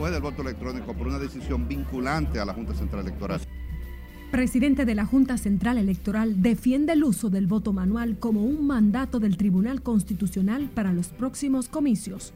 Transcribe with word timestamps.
después 0.00 0.22
voto 0.22 0.42
electrónico 0.42 0.94
por 0.94 1.08
una 1.08 1.18
decisión 1.18 1.68
vinculante 1.68 2.40
a 2.40 2.46
la 2.46 2.54
Junta 2.54 2.74
Central 2.74 3.02
Electoral. 3.02 3.40
Presidente 4.30 4.86
de 4.86 4.94
la 4.94 5.04
Junta 5.04 5.36
Central 5.36 5.76
Electoral 5.76 6.40
defiende 6.40 6.94
el 6.94 7.04
uso 7.04 7.28
del 7.28 7.46
voto 7.46 7.72
manual 7.74 8.18
como 8.18 8.42
un 8.42 8.66
mandato 8.66 9.20
del 9.20 9.36
Tribunal 9.36 9.82
Constitucional 9.82 10.70
para 10.72 10.92
los 10.92 11.08
próximos 11.08 11.68
comicios. 11.68 12.32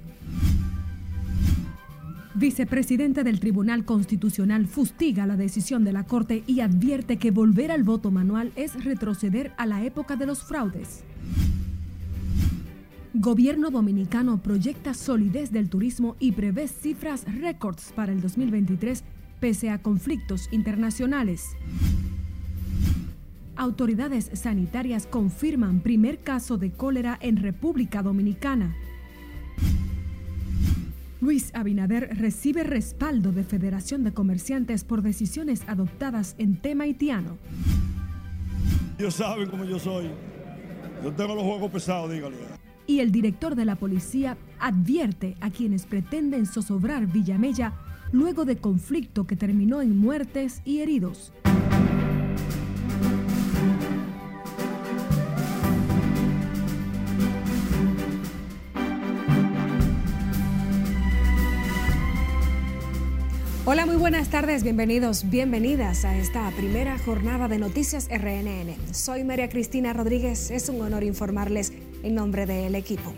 Vicepresidente 2.34 3.24
del 3.24 3.40
Tribunal 3.40 3.84
Constitucional 3.84 4.66
fustiga 4.66 5.24
la 5.24 5.36
decisión 5.36 5.84
de 5.84 5.92
la 5.92 6.04
Corte 6.04 6.42
y 6.46 6.60
advierte 6.60 7.16
que 7.16 7.30
volver 7.30 7.70
al 7.70 7.84
voto 7.84 8.10
manual 8.10 8.52
es 8.56 8.84
retroceder 8.84 9.52
a 9.56 9.64
la 9.64 9.84
época 9.84 10.16
de 10.16 10.26
los 10.26 10.42
fraudes. 10.42 11.04
Gobierno 13.16 13.70
dominicano 13.70 14.42
proyecta 14.42 14.92
solidez 14.92 15.52
del 15.52 15.70
turismo 15.70 16.16
y 16.18 16.32
prevé 16.32 16.66
cifras 16.66 17.24
récords 17.32 17.92
para 17.94 18.10
el 18.10 18.20
2023 18.20 19.04
pese 19.38 19.70
a 19.70 19.80
conflictos 19.80 20.48
internacionales. 20.50 21.50
Autoridades 23.54 24.30
sanitarias 24.32 25.06
confirman 25.06 25.78
primer 25.78 26.18
caso 26.24 26.58
de 26.58 26.72
cólera 26.72 27.16
en 27.20 27.36
República 27.36 28.02
Dominicana. 28.02 28.74
Luis 31.20 31.54
Abinader 31.54 32.18
recibe 32.18 32.64
respaldo 32.64 33.30
de 33.30 33.44
Federación 33.44 34.02
de 34.02 34.12
Comerciantes 34.12 34.82
por 34.82 35.02
decisiones 35.02 35.62
adoptadas 35.68 36.34
en 36.38 36.56
tema 36.56 36.82
haitiano. 36.82 37.38
Ellos 38.98 39.14
saben 39.14 39.48
cómo 39.48 39.64
yo 39.64 39.78
soy. 39.78 40.10
Yo 41.04 41.12
tengo 41.12 41.36
los 41.36 41.44
juegos 41.44 41.70
pesados, 41.70 42.10
dígale. 42.10 42.38
Y 42.86 43.00
el 43.00 43.12
director 43.12 43.54
de 43.54 43.64
la 43.64 43.76
policía 43.76 44.36
advierte 44.58 45.36
a 45.40 45.50
quienes 45.50 45.86
pretenden 45.86 46.46
zozobrar 46.46 47.06
Villamella 47.06 47.72
luego 48.12 48.44
de 48.44 48.56
conflicto 48.56 49.26
que 49.26 49.36
terminó 49.36 49.80
en 49.80 49.96
muertes 49.96 50.60
y 50.64 50.80
heridos. 50.80 51.32
Hola, 63.66 63.86
muy 63.86 63.96
buenas 63.96 64.28
tardes, 64.28 64.62
bienvenidos, 64.62 65.30
bienvenidas 65.30 66.04
a 66.04 66.18
esta 66.18 66.50
primera 66.50 66.98
jornada 66.98 67.48
de 67.48 67.58
Noticias 67.58 68.08
RNN. 68.10 68.76
Soy 68.92 69.24
María 69.24 69.48
Cristina 69.48 69.94
Rodríguez, 69.94 70.50
es 70.50 70.68
un 70.68 70.82
honor 70.82 71.02
informarles 71.02 71.72
en 72.04 72.14
nombre 72.14 72.46
del 72.46 72.76
equipo. 72.76 73.12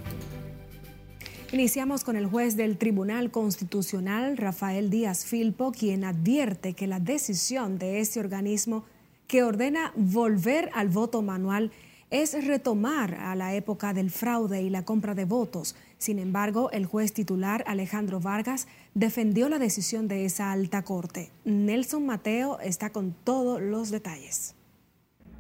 Iniciamos 1.53 2.03
con 2.03 2.17
el 2.17 2.27
juez 2.27 2.56
del 2.56 2.77
Tribunal 2.77 3.31
Constitucional, 3.31 4.37
Rafael 4.37 4.91
Díaz 4.91 5.25
Filpo, 5.25 5.70
quien 5.70 6.03
advierte 6.03 6.73
que 6.73 6.87
la 6.87 6.98
decisión 6.98 7.78
de 7.78 8.01
este 8.01 8.19
organismo 8.19 8.84
que 9.28 9.43
ordena 9.43 9.93
volver 9.95 10.70
al 10.75 10.89
voto 10.89 11.23
manual 11.23 11.70
es 12.11 12.47
retomar 12.47 13.15
a 13.15 13.34
la 13.34 13.55
época 13.55 13.93
del 13.93 14.11
fraude 14.11 14.62
y 14.62 14.70
la 14.70 14.84
compra 14.84 15.15
de 15.15 15.25
votos. 15.25 15.77
Sin 15.98 16.19
embargo, 16.19 16.71
el 16.73 16.87
juez 16.87 17.12
titular 17.12 17.65
Alejandro 17.67 18.21
Vargas 18.21 18.67
defendió 18.95 19.48
la 19.48 19.59
decisión 19.59 20.09
de 20.09 20.25
esa 20.25 20.50
alta 20.50 20.83
corte. 20.83 21.31
Nelson 21.45 22.06
Mateo 22.06 22.59
está 22.61 22.91
con 22.91 23.15
todos 23.25 23.61
los 23.61 23.91
detalles. 23.91 24.56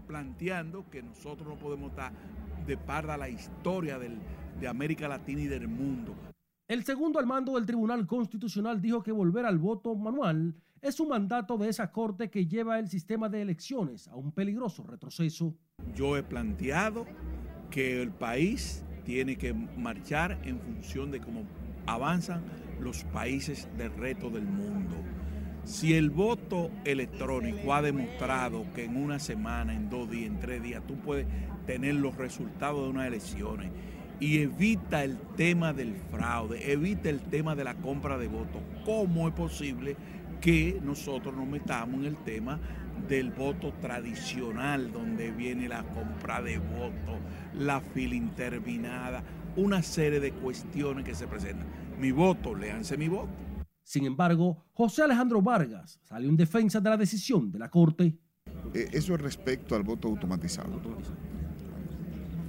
Planteando 0.06 0.88
que 0.90 1.02
nosotros 1.02 1.48
no 1.48 1.58
podemos 1.58 1.90
estar 1.90 2.12
de 2.66 2.76
parda 2.76 3.14
a 3.14 3.18
la 3.18 3.28
historia 3.28 3.98
de 3.98 4.68
América 4.68 5.08
Latina 5.08 5.42
y 5.42 5.46
del 5.46 5.68
mundo. 5.68 6.14
El 6.68 6.84
segundo 6.84 7.18
al 7.18 7.26
mando 7.26 7.54
del 7.54 7.66
Tribunal 7.66 8.06
Constitucional 8.06 8.80
dijo 8.80 9.02
que 9.02 9.12
volver 9.12 9.46
al 9.46 9.58
voto 9.58 9.94
manual 9.94 10.54
es 10.82 11.00
un 11.00 11.08
mandato 11.08 11.56
de 11.58 11.68
esa 11.68 11.90
corte 11.90 12.28
que 12.28 12.46
lleva 12.46 12.78
el 12.78 12.88
sistema 12.88 13.28
de 13.28 13.42
elecciones 13.42 14.08
a 14.08 14.16
un 14.16 14.32
peligroso 14.32 14.84
retroceso. 14.84 15.54
Yo 15.94 16.16
he 16.16 16.22
planteado 16.22 17.06
que 17.70 18.02
el 18.02 18.10
país 18.10 18.84
tiene 19.04 19.36
que 19.36 19.54
marchar 19.54 20.40
en 20.44 20.60
función 20.60 21.10
de 21.10 21.20
cómo 21.20 21.44
avanzan 21.86 22.42
los 22.80 23.04
países 23.04 23.68
del 23.76 23.92
reto 23.94 24.28
del 24.30 24.44
mundo. 24.44 24.96
Si 25.66 25.94
el 25.94 26.10
voto 26.10 26.70
electrónico 26.84 27.74
ha 27.74 27.82
demostrado 27.82 28.64
que 28.72 28.84
en 28.84 28.96
una 28.96 29.18
semana, 29.18 29.74
en 29.74 29.90
dos 29.90 30.08
días, 30.08 30.28
en 30.28 30.38
tres 30.38 30.62
días, 30.62 30.80
tú 30.86 30.94
puedes 30.94 31.26
tener 31.66 31.96
los 31.96 32.16
resultados 32.16 32.84
de 32.84 32.90
unas 32.90 33.08
elecciones 33.08 33.72
y 34.20 34.38
evita 34.38 35.02
el 35.02 35.18
tema 35.36 35.72
del 35.72 35.96
fraude, 36.12 36.72
evita 36.72 37.10
el 37.10 37.20
tema 37.20 37.56
de 37.56 37.64
la 37.64 37.74
compra 37.74 38.16
de 38.16 38.28
votos, 38.28 38.62
¿cómo 38.84 39.26
es 39.26 39.34
posible 39.34 39.96
que 40.40 40.80
nosotros 40.84 41.34
nos 41.34 41.48
metamos 41.48 41.96
en 41.96 42.04
el 42.04 42.16
tema 42.18 42.60
del 43.08 43.32
voto 43.32 43.72
tradicional, 43.80 44.92
donde 44.92 45.32
viene 45.32 45.68
la 45.68 45.82
compra 45.82 46.42
de 46.42 46.58
votos, 46.58 47.18
la 47.54 47.80
fila 47.80 48.14
interminada, 48.14 49.24
una 49.56 49.82
serie 49.82 50.20
de 50.20 50.30
cuestiones 50.30 51.04
que 51.04 51.16
se 51.16 51.26
presentan. 51.26 51.66
Mi 52.00 52.12
voto, 52.12 52.54
léanse 52.54 52.96
mi 52.96 53.08
voto. 53.08 53.55
Sin 53.86 54.04
embargo, 54.04 54.64
José 54.72 55.04
Alejandro 55.04 55.40
Vargas 55.40 56.00
salió 56.02 56.28
en 56.28 56.36
defensa 56.36 56.80
de 56.80 56.90
la 56.90 56.96
decisión 56.96 57.52
de 57.52 57.60
la 57.60 57.70
Corte. 57.70 58.18
Eh, 58.74 58.88
eso 58.90 59.14
es 59.14 59.20
respecto 59.20 59.76
al 59.76 59.84
voto 59.84 60.08
automatizado. 60.08 60.82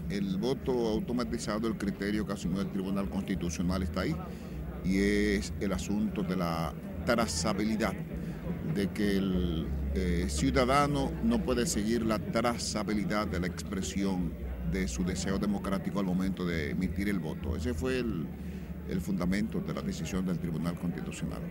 El 0.10 0.38
voto 0.38 0.72
automatizado, 0.72 1.68
el 1.68 1.78
criterio 1.78 2.26
que 2.26 2.34
asumió 2.34 2.62
el 2.62 2.72
Tribunal 2.72 3.08
Constitucional 3.08 3.84
está 3.84 4.02
ahí 4.02 4.16
y 4.84 4.98
es 4.98 5.54
el 5.60 5.74
asunto 5.74 6.24
de 6.24 6.38
la 6.38 6.74
trazabilidad, 7.06 7.94
de 8.74 8.90
que 8.90 9.18
el 9.18 9.68
eh, 9.94 10.26
ciudadano 10.30 11.12
no 11.24 11.44
puede 11.44 11.68
seguir 11.68 12.04
la 12.04 12.18
trazabilidad 12.18 13.28
de 13.28 13.42
la 13.42 13.46
expresión 13.46 14.34
de 14.72 14.88
su 14.88 15.06
deseo 15.06 15.38
democrático 15.38 16.00
al 16.00 16.06
momento 16.08 16.48
de 16.48 16.72
emitir 16.72 17.10
el 17.10 17.20
voto. 17.20 17.56
Ese 17.56 17.76
fue 17.76 18.00
el, 18.00 18.26
el 18.90 19.02
fundamento 19.02 19.60
de 19.60 19.74
la 19.74 19.82
decisión 19.82 20.26
del 20.26 20.40
Tribunal 20.40 20.78
Constitucional. 20.80 21.42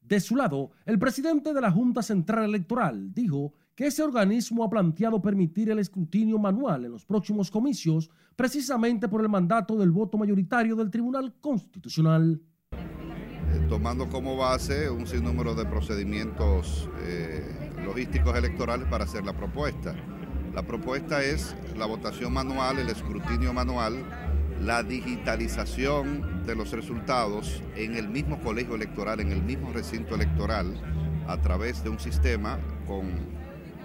De 0.00 0.20
su 0.20 0.36
lado, 0.36 0.70
el 0.86 0.98
presidente 0.98 1.52
de 1.52 1.60
la 1.60 1.70
Junta 1.70 2.02
Central 2.02 2.44
Electoral 2.44 3.12
dijo 3.12 3.52
que 3.74 3.86
ese 3.86 4.02
organismo 4.02 4.64
ha 4.64 4.70
planteado 4.70 5.20
permitir 5.20 5.70
el 5.70 5.78
escrutinio 5.78 6.38
manual 6.38 6.86
en 6.86 6.92
los 6.92 7.04
próximos 7.04 7.50
comicios 7.50 8.10
precisamente 8.34 9.06
por 9.08 9.20
el 9.20 9.28
mandato 9.28 9.76
del 9.76 9.90
voto 9.90 10.16
mayoritario 10.16 10.74
del 10.76 10.90
Tribunal 10.90 11.34
Constitucional. 11.40 12.40
Eh, 12.72 13.66
tomando 13.68 14.08
como 14.08 14.36
base 14.36 14.90
un 14.90 15.06
sinnúmero 15.06 15.54
de 15.54 15.64
procedimientos 15.66 16.88
eh, 17.02 17.70
logísticos 17.84 18.36
electorales 18.36 18.88
para 18.88 19.04
hacer 19.04 19.24
la 19.24 19.36
propuesta. 19.36 19.94
La 20.54 20.66
propuesta 20.66 21.22
es 21.22 21.54
la 21.76 21.86
votación 21.86 22.32
manual, 22.32 22.78
el 22.78 22.88
escrutinio 22.88 23.52
manual, 23.52 24.04
la 24.60 24.82
digitalización 24.82 26.44
de 26.46 26.54
los 26.56 26.72
resultados 26.72 27.62
en 27.76 27.96
el 27.96 28.08
mismo 28.08 28.40
colegio 28.40 28.74
electoral, 28.74 29.20
en 29.20 29.32
el 29.32 29.42
mismo 29.42 29.72
recinto 29.72 30.14
electoral, 30.14 30.74
a 31.26 31.40
través 31.40 31.84
de 31.84 31.90
un 31.90 32.00
sistema 32.00 32.58
con 32.86 33.06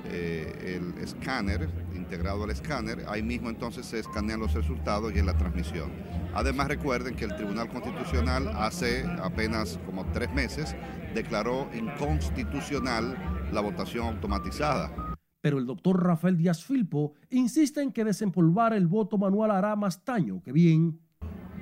eh, 0.06 0.78
el 0.78 1.04
escáner, 1.04 1.70
integrado 1.96 2.44
al 2.44 2.50
escáner, 2.50 3.06
ahí 3.08 3.22
mismo 3.22 3.50
entonces 3.50 3.86
se 3.86 4.00
escanean 4.00 4.40
los 4.40 4.54
resultados 4.54 5.14
y 5.14 5.20
en 5.20 5.26
la 5.26 5.38
transmisión. 5.38 5.92
Además 6.34 6.68
recuerden 6.68 7.16
que 7.16 7.26
el 7.26 7.36
Tribunal 7.36 7.70
Constitucional 7.70 8.48
hace 8.56 9.06
apenas 9.22 9.80
como 9.86 10.06
tres 10.12 10.34
meses 10.34 10.76
declaró 11.14 11.70
inconstitucional 11.74 13.16
la 13.52 13.62
votación 13.62 14.08
automatizada 14.08 15.03
pero 15.44 15.60
el 15.60 15.66
doctor 15.66 16.02
Rafael 16.02 16.38
Díaz 16.38 16.64
Filpo 16.64 17.16
insiste 17.30 17.82
en 17.82 17.92
que 17.92 18.06
desempolvar 18.06 18.72
el 18.72 18.88
voto 18.88 19.18
manual 19.18 19.52
hará 19.52 19.76
más 19.76 20.02
daño 20.06 20.42
que 20.42 20.54
bien. 20.54 21.02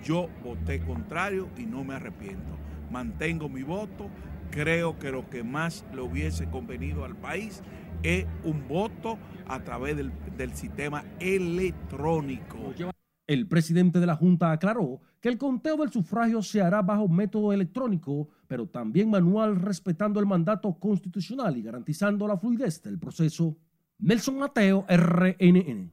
Yo 0.03 0.29
voté 0.43 0.81
contrario 0.81 1.49
y 1.57 1.65
no 1.65 1.83
me 1.83 1.95
arrepiento. 1.95 2.59
Mantengo 2.91 3.49
mi 3.49 3.63
voto. 3.63 4.07
Creo 4.51 4.99
que 4.99 5.09
lo 5.09 5.27
que 5.31 5.43
más 5.43 5.83
le 5.95 6.01
hubiese 6.01 6.47
convenido 6.47 7.05
al 7.05 7.15
país 7.15 7.63
es 8.03 8.27
un 8.43 8.67
voto 8.67 9.17
a 9.47 9.63
través 9.63 9.97
del, 9.97 10.11
del 10.37 10.53
sistema 10.53 11.03
electrónico. 11.19 12.75
El 13.25 13.47
presidente 13.47 13.99
de 13.99 14.05
la 14.05 14.15
Junta 14.15 14.51
aclaró 14.51 15.01
que 15.19 15.29
el 15.29 15.39
conteo 15.39 15.77
del 15.77 15.91
sufragio 15.91 16.43
se 16.43 16.61
hará 16.61 16.83
bajo 16.83 17.07
método 17.07 17.51
electrónico, 17.51 18.29
pero 18.45 18.67
también 18.67 19.09
manual 19.09 19.55
respetando 19.55 20.19
el 20.19 20.27
mandato 20.27 20.71
constitucional 20.77 21.57
y 21.57 21.63
garantizando 21.63 22.27
la 22.27 22.37
fluidez 22.37 22.83
del 22.83 22.99
proceso. 22.99 23.57
Nelson 24.01 24.39
Mateo, 24.39 24.83
RNN. 24.89 25.91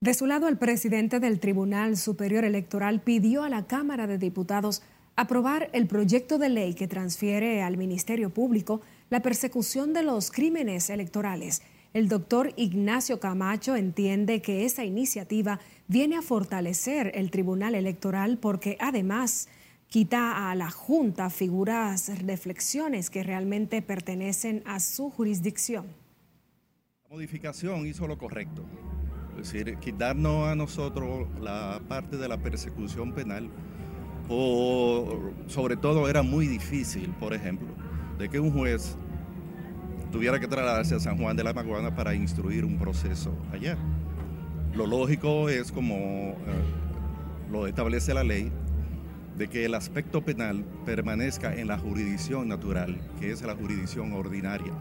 De 0.00 0.14
su 0.14 0.26
lado, 0.26 0.48
el 0.48 0.58
presidente 0.58 1.20
del 1.20 1.38
Tribunal 1.38 1.96
Superior 1.96 2.44
Electoral 2.44 3.00
pidió 3.00 3.44
a 3.44 3.48
la 3.48 3.66
Cámara 3.66 4.08
de 4.08 4.18
Diputados 4.18 4.82
aprobar 5.14 5.70
el 5.72 5.86
proyecto 5.86 6.38
de 6.38 6.48
ley 6.48 6.74
que 6.74 6.88
transfiere 6.88 7.62
al 7.62 7.76
Ministerio 7.76 8.30
Público 8.30 8.80
la 9.10 9.22
persecución 9.22 9.92
de 9.92 10.02
los 10.02 10.32
crímenes 10.32 10.90
electorales. 10.90 11.62
El 11.94 12.08
doctor 12.08 12.52
Ignacio 12.56 13.20
Camacho 13.20 13.76
entiende 13.76 14.42
que 14.42 14.64
esa 14.64 14.84
iniciativa 14.84 15.60
viene 15.86 16.16
a 16.16 16.22
fortalecer 16.22 17.12
el 17.14 17.30
Tribunal 17.30 17.76
Electoral 17.76 18.38
porque 18.38 18.76
además 18.80 19.48
quita 19.88 20.50
a 20.50 20.54
la 20.56 20.70
Junta 20.70 21.30
figuras, 21.30 22.10
reflexiones 22.22 23.08
que 23.08 23.22
realmente 23.22 23.82
pertenecen 23.82 24.62
a 24.66 24.80
su 24.80 25.10
jurisdicción. 25.10 25.86
La 27.08 27.14
modificación 27.14 27.86
hizo 27.86 28.06
lo 28.06 28.18
correcto, 28.18 28.66
es 29.30 29.50
decir, 29.50 29.78
quitarnos 29.78 30.46
a 30.46 30.54
nosotros 30.54 31.26
la 31.40 31.80
parte 31.88 32.18
de 32.18 32.28
la 32.28 32.36
persecución 32.36 33.14
penal, 33.14 33.48
sobre 35.46 35.78
todo 35.78 36.06
era 36.06 36.20
muy 36.20 36.46
difícil, 36.46 37.08
por 37.18 37.32
ejemplo, 37.32 37.68
de 38.18 38.28
que 38.28 38.38
un 38.38 38.52
juez 38.52 38.94
tuviera 40.12 40.38
que 40.38 40.46
trasladarse 40.46 40.96
a 40.96 41.00
San 41.00 41.16
Juan 41.16 41.34
de 41.34 41.44
la 41.44 41.54
Maguana 41.54 41.96
para 41.96 42.14
instruir 42.14 42.66
un 42.66 42.78
proceso 42.78 43.34
allá. 43.52 43.78
Lo 44.74 44.86
lógico 44.86 45.48
es, 45.48 45.72
como 45.72 45.94
eh, 45.96 46.36
lo 47.50 47.66
establece 47.66 48.12
la 48.12 48.22
ley, 48.22 48.52
de 49.38 49.48
que 49.48 49.64
el 49.64 49.74
aspecto 49.74 50.22
penal 50.22 50.62
permanezca 50.84 51.54
en 51.54 51.68
la 51.68 51.78
jurisdicción 51.78 52.48
natural, 52.48 53.00
que 53.18 53.30
es 53.30 53.40
la 53.40 53.54
jurisdicción 53.54 54.12
ordinaria. 54.12 54.74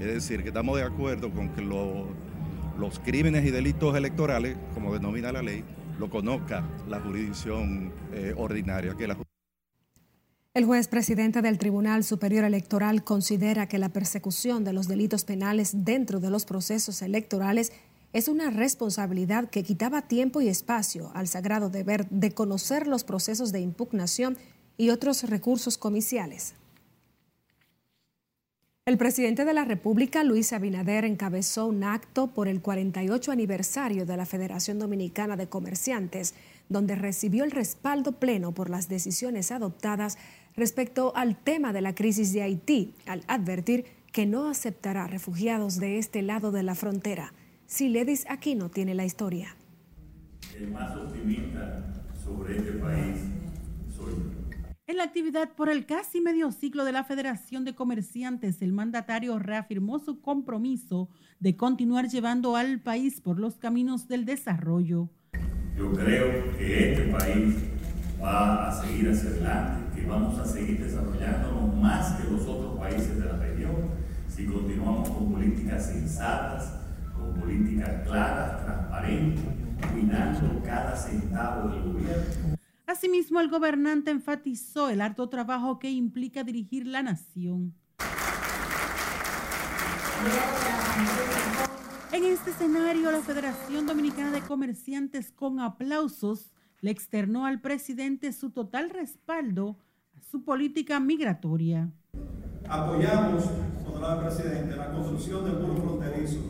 Es 0.00 0.06
decir, 0.06 0.42
que 0.42 0.48
estamos 0.48 0.78
de 0.78 0.84
acuerdo 0.84 1.30
con 1.30 1.50
que 1.50 1.60
los 1.60 2.98
crímenes 3.00 3.44
y 3.44 3.50
delitos 3.50 3.94
electorales, 3.94 4.56
como 4.72 4.94
denomina 4.94 5.30
la 5.30 5.42
ley, 5.42 5.62
lo 5.98 6.08
conozca 6.08 6.66
la 6.88 7.00
jurisdicción 7.00 7.92
eh, 8.12 8.32
ordinaria, 8.34 8.94
que 8.96 9.06
la 9.06 9.18
el 10.52 10.64
juez 10.64 10.88
presidente 10.88 11.42
del 11.42 11.58
Tribunal 11.58 12.02
Superior 12.02 12.42
Electoral 12.42 13.04
considera 13.04 13.68
que 13.68 13.78
la 13.78 13.90
persecución 13.90 14.64
de 14.64 14.72
los 14.72 14.88
delitos 14.88 15.24
penales 15.24 15.84
dentro 15.84 16.18
de 16.18 16.28
los 16.28 16.44
procesos 16.44 17.02
electorales 17.02 17.70
es 18.12 18.26
una 18.26 18.50
responsabilidad 18.50 19.48
que 19.48 19.62
quitaba 19.62 20.08
tiempo 20.08 20.40
y 20.40 20.48
espacio 20.48 21.12
al 21.14 21.28
sagrado 21.28 21.70
deber 21.70 22.08
de 22.08 22.32
conocer 22.32 22.88
los 22.88 23.04
procesos 23.04 23.52
de 23.52 23.60
impugnación 23.60 24.38
y 24.76 24.90
otros 24.90 25.22
recursos 25.22 25.78
comiciales. 25.78 26.54
El 28.86 28.96
presidente 28.96 29.44
de 29.44 29.52
la 29.52 29.66
República, 29.66 30.24
Luis 30.24 30.54
Abinader, 30.54 31.04
encabezó 31.04 31.66
un 31.66 31.84
acto 31.84 32.28
por 32.28 32.48
el 32.48 32.62
48 32.62 33.30
aniversario 33.30 34.06
de 34.06 34.16
la 34.16 34.24
Federación 34.24 34.78
Dominicana 34.78 35.36
de 35.36 35.48
Comerciantes, 35.48 36.34
donde 36.70 36.94
recibió 36.94 37.44
el 37.44 37.50
respaldo 37.50 38.12
pleno 38.12 38.52
por 38.52 38.70
las 38.70 38.88
decisiones 38.88 39.52
adoptadas 39.52 40.16
respecto 40.56 41.12
al 41.14 41.36
tema 41.36 41.74
de 41.74 41.82
la 41.82 41.94
crisis 41.94 42.32
de 42.32 42.42
Haití, 42.42 42.94
al 43.06 43.22
advertir 43.28 43.84
que 44.12 44.24
no 44.24 44.48
aceptará 44.48 45.06
refugiados 45.06 45.78
de 45.78 45.98
este 45.98 46.22
lado 46.22 46.50
de 46.50 46.62
la 46.62 46.74
frontera. 46.74 47.34
Siledis 47.66 48.24
Aquino 48.30 48.70
tiene 48.70 48.94
la 48.94 49.04
historia. 49.04 49.56
El 50.56 50.70
más 50.70 50.96
optimista 50.96 51.84
sobre 52.24 52.56
este 52.56 52.72
país 52.72 53.18
soy 53.94 54.39
En 54.90 54.96
la 54.96 55.04
actividad 55.04 55.50
por 55.50 55.68
el 55.68 55.86
casi 55.86 56.20
medio 56.20 56.50
ciclo 56.50 56.84
de 56.84 56.90
la 56.90 57.04
Federación 57.04 57.64
de 57.64 57.76
Comerciantes, 57.76 58.60
el 58.60 58.72
mandatario 58.72 59.38
reafirmó 59.38 60.00
su 60.00 60.20
compromiso 60.20 61.08
de 61.38 61.56
continuar 61.56 62.08
llevando 62.08 62.56
al 62.56 62.80
país 62.80 63.20
por 63.20 63.38
los 63.38 63.56
caminos 63.56 64.08
del 64.08 64.24
desarrollo. 64.24 65.08
Yo 65.78 65.92
creo 65.92 66.58
que 66.58 66.90
este 66.90 67.04
país 67.04 67.54
va 68.20 68.66
a 68.66 68.82
seguir 68.82 69.10
hacia 69.10 69.30
adelante, 69.30 70.00
que 70.00 70.08
vamos 70.08 70.36
a 70.40 70.44
seguir 70.44 70.82
desarrollándonos 70.82 71.76
más 71.76 72.20
que 72.20 72.28
los 72.28 72.42
otros 72.48 72.76
países 72.76 73.16
de 73.16 73.26
la 73.26 73.36
región 73.36 73.92
si 74.26 74.44
continuamos 74.44 75.08
con 75.08 75.30
políticas 75.30 75.86
sensatas 75.86 76.80
políticas 77.40 77.90
claras, 78.08 78.64
transparentes, 78.64 79.44
cuidando 79.92 80.60
cada 80.64 80.96
centavo 80.96 81.68
del 81.68 81.82
gobierno. 81.84 82.59
Asimismo, 82.90 83.40
el 83.40 83.48
gobernante 83.48 84.10
enfatizó 84.10 84.88
el 84.90 85.00
harto 85.00 85.28
trabajo 85.28 85.78
que 85.78 85.88
implica 85.88 86.42
dirigir 86.42 86.88
la 86.88 87.04
nación. 87.04 87.72
En 92.10 92.24
este 92.24 92.50
escenario, 92.50 93.12
la 93.12 93.20
Federación 93.20 93.86
Dominicana 93.86 94.32
de 94.32 94.40
Comerciantes 94.40 95.30
con 95.30 95.60
aplausos 95.60 96.50
le 96.80 96.90
externó 96.90 97.46
al 97.46 97.60
presidente 97.60 98.32
su 98.32 98.50
total 98.50 98.90
respaldo 98.90 99.76
a 100.18 100.20
su 100.28 100.42
política 100.42 100.98
migratoria. 100.98 101.92
Apoyamos, 102.68 103.44
honorable 103.86 104.26
presidente, 104.26 104.74
la 104.74 104.90
construcción 104.90 105.44
del 105.44 105.60
muro 105.60 105.76
fronterizo 105.80 106.40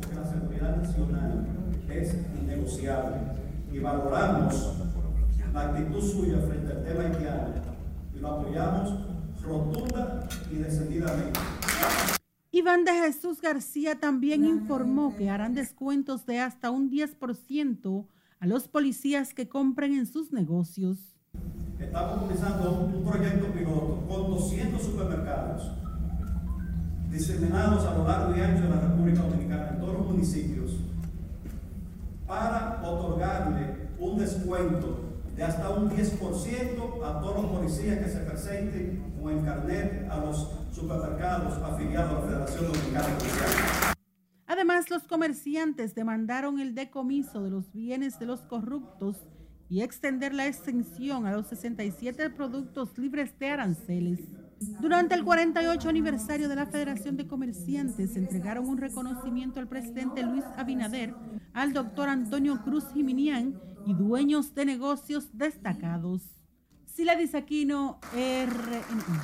porque 0.00 0.14
la 0.14 0.24
seguridad 0.24 0.76
nacional 0.76 1.44
es 1.90 2.14
innegociable 2.40 3.16
y 3.72 3.80
valoramos 3.80 4.87
la 5.58 5.70
actitud 5.70 6.00
suya 6.00 6.38
frente 6.46 6.72
al 6.72 6.84
tema 6.84 7.02
haitiano 7.02 7.54
y 8.14 8.20
lo 8.20 8.28
apoyamos 8.28 8.94
rotunda 9.42 10.28
y 10.52 10.56
decididamente. 10.56 11.40
Iván 12.52 12.84
de 12.84 12.92
Jesús 12.92 13.40
García 13.40 13.98
también 13.98 14.44
informó 14.44 15.16
que 15.16 15.30
harán 15.30 15.54
descuentos 15.54 16.26
de 16.26 16.38
hasta 16.40 16.70
un 16.70 16.90
10% 16.90 18.06
a 18.40 18.46
los 18.46 18.68
policías 18.68 19.34
que 19.34 19.48
compren 19.48 19.94
en 19.94 20.06
sus 20.06 20.32
negocios. 20.32 20.98
Estamos 21.78 22.24
utilizando 22.24 22.90
un 22.94 23.04
proyecto 23.04 23.46
piloto 23.52 24.04
con 24.08 24.30
200 24.30 24.80
supermercados 24.80 25.72
diseminados 27.10 27.84
a 27.84 27.94
lo 27.94 28.06
largo 28.06 28.36
y 28.36 28.40
ancho 28.40 28.64
de 28.64 28.68
la 28.68 28.80
República 28.80 29.22
Dominicana, 29.22 29.70
en 29.70 29.80
todos 29.80 29.94
los 29.94 30.06
municipios, 30.06 30.76
para 32.26 32.80
otorgarle 32.84 33.88
un 33.98 34.18
descuento 34.18 35.07
de 35.38 35.44
hasta 35.44 35.70
un 35.70 35.88
10% 35.88 37.04
a 37.04 37.20
todos 37.20 37.42
los 37.42 37.52
policías 37.52 37.98
que 37.98 38.10
se 38.10 38.18
presenten 38.18 39.14
con 39.22 39.38
el 39.38 39.44
carnet 39.44 40.10
a 40.10 40.18
los 40.18 40.50
supermercados 40.72 41.62
afiliados 41.62 42.10
a 42.10 42.14
la 42.14 42.26
Federación 42.26 42.72
Dominicana 42.72 43.06
de 43.06 43.14
Policía. 43.14 43.94
Además, 44.48 44.90
los 44.90 45.04
comerciantes 45.04 45.94
demandaron 45.94 46.58
el 46.58 46.74
decomiso 46.74 47.44
de 47.44 47.50
los 47.50 47.72
bienes 47.72 48.18
de 48.18 48.26
los 48.26 48.40
corruptos 48.40 49.16
y 49.68 49.82
extender 49.82 50.34
la 50.34 50.48
extensión 50.48 51.24
a 51.24 51.32
los 51.32 51.46
67 51.46 52.30
productos 52.30 52.98
libres 52.98 53.38
de 53.38 53.50
aranceles. 53.50 54.18
Durante 54.80 55.14
el 55.14 55.22
48 55.22 55.88
aniversario 55.88 56.48
de 56.48 56.56
la 56.56 56.66
Federación 56.66 57.16
de 57.16 57.28
Comerciantes, 57.28 58.16
entregaron 58.16 58.66
un 58.66 58.78
reconocimiento 58.78 59.60
al 59.60 59.68
presidente 59.68 60.24
Luis 60.24 60.44
Abinader, 60.56 61.14
al 61.52 61.72
doctor 61.72 62.08
Antonio 62.08 62.60
Cruz 62.64 62.86
Jiminián 62.92 63.60
y 63.88 63.94
dueños 63.94 64.54
de 64.54 64.66
negocios 64.66 65.28
destacados. 65.32 66.22
Sila 66.84 67.16
Aquino, 67.34 67.98
RNI. 68.12 69.18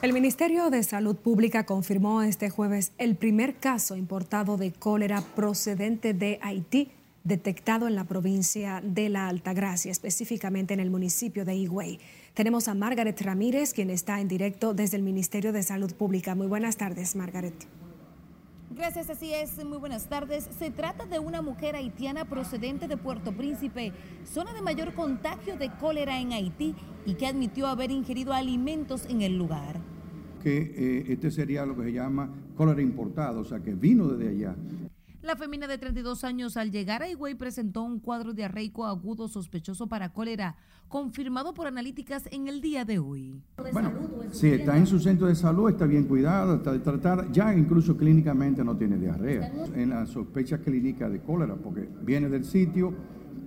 El 0.00 0.12
Ministerio 0.12 0.70
de 0.70 0.82
Salud 0.82 1.16
Pública 1.16 1.66
confirmó 1.66 2.22
este 2.22 2.50
jueves 2.50 2.92
el 2.98 3.16
primer 3.16 3.56
caso 3.56 3.96
importado 3.96 4.56
de 4.56 4.72
cólera 4.72 5.22
procedente 5.34 6.14
de 6.14 6.38
Haití 6.42 6.92
detectado 7.24 7.88
en 7.88 7.94
la 7.94 8.04
provincia 8.04 8.82
de 8.84 9.08
La 9.08 9.28
Altagracia, 9.28 9.90
específicamente 9.90 10.74
en 10.74 10.80
el 10.80 10.90
municipio 10.90 11.44
de 11.44 11.54
Higüey. 11.54 11.98
Tenemos 12.34 12.68
a 12.68 12.74
Margaret 12.74 13.20
Ramírez, 13.22 13.72
quien 13.72 13.88
está 13.90 14.20
en 14.20 14.28
directo 14.28 14.74
desde 14.74 14.98
el 14.98 15.02
Ministerio 15.02 15.52
de 15.52 15.62
Salud 15.62 15.92
Pública. 15.94 16.34
Muy 16.34 16.46
buenas 16.46 16.76
tardes, 16.76 17.16
Margaret. 17.16 17.54
Gracias, 18.76 19.08
así 19.08 19.32
es. 19.32 19.64
Muy 19.64 19.78
buenas 19.78 20.08
tardes. 20.08 20.48
Se 20.58 20.68
trata 20.72 21.06
de 21.06 21.20
una 21.20 21.42
mujer 21.42 21.76
haitiana 21.76 22.24
procedente 22.24 22.88
de 22.88 22.96
Puerto 22.96 23.30
Príncipe, 23.30 23.92
zona 24.24 24.52
de 24.52 24.62
mayor 24.62 24.94
contagio 24.94 25.56
de 25.56 25.70
cólera 25.78 26.18
en 26.18 26.32
Haití 26.32 26.74
y 27.06 27.14
que 27.14 27.28
admitió 27.28 27.68
haber 27.68 27.92
ingerido 27.92 28.32
alimentos 28.32 29.06
en 29.06 29.22
el 29.22 29.38
lugar. 29.38 29.78
Que 30.42 30.58
eh, 30.58 31.04
este 31.08 31.30
sería 31.30 31.64
lo 31.64 31.76
que 31.76 31.84
se 31.84 31.92
llama 31.92 32.28
cólera 32.56 32.82
importada, 32.82 33.38
o 33.38 33.44
sea, 33.44 33.60
que 33.60 33.74
vino 33.74 34.08
desde 34.08 34.30
allá. 34.30 34.56
La 35.24 35.36
femina 35.36 35.66
de 35.66 35.78
32 35.78 36.22
años 36.22 36.58
al 36.58 36.70
llegar 36.70 37.02
a 37.02 37.08
Higüey 37.08 37.34
presentó 37.34 37.82
un 37.82 37.98
cuadro 37.98 38.34
diarreico 38.34 38.84
agudo 38.84 39.26
sospechoso 39.26 39.86
para 39.86 40.12
cólera, 40.12 40.54
confirmado 40.86 41.54
por 41.54 41.66
analíticas 41.66 42.28
en 42.30 42.46
el 42.46 42.60
día 42.60 42.84
de 42.84 42.98
hoy. 42.98 43.40
Bueno, 43.72 43.90
si 44.30 44.48
está 44.48 44.76
en 44.76 44.86
su 44.86 45.00
centro 45.00 45.26
de 45.26 45.34
salud, 45.34 45.70
está 45.70 45.86
bien 45.86 46.04
cuidada, 46.04 46.56
está 46.56 46.78
tratada, 46.82 47.26
ya 47.32 47.54
incluso 47.54 47.96
clínicamente 47.96 48.62
no 48.62 48.76
tiene 48.76 48.98
diarrea. 48.98 49.50
En 49.74 49.88
la 49.88 50.04
sospecha 50.04 50.58
clínica 50.58 51.08
de 51.08 51.20
cólera, 51.20 51.54
porque 51.54 51.88
viene 52.02 52.28
del 52.28 52.44
sitio, 52.44 52.92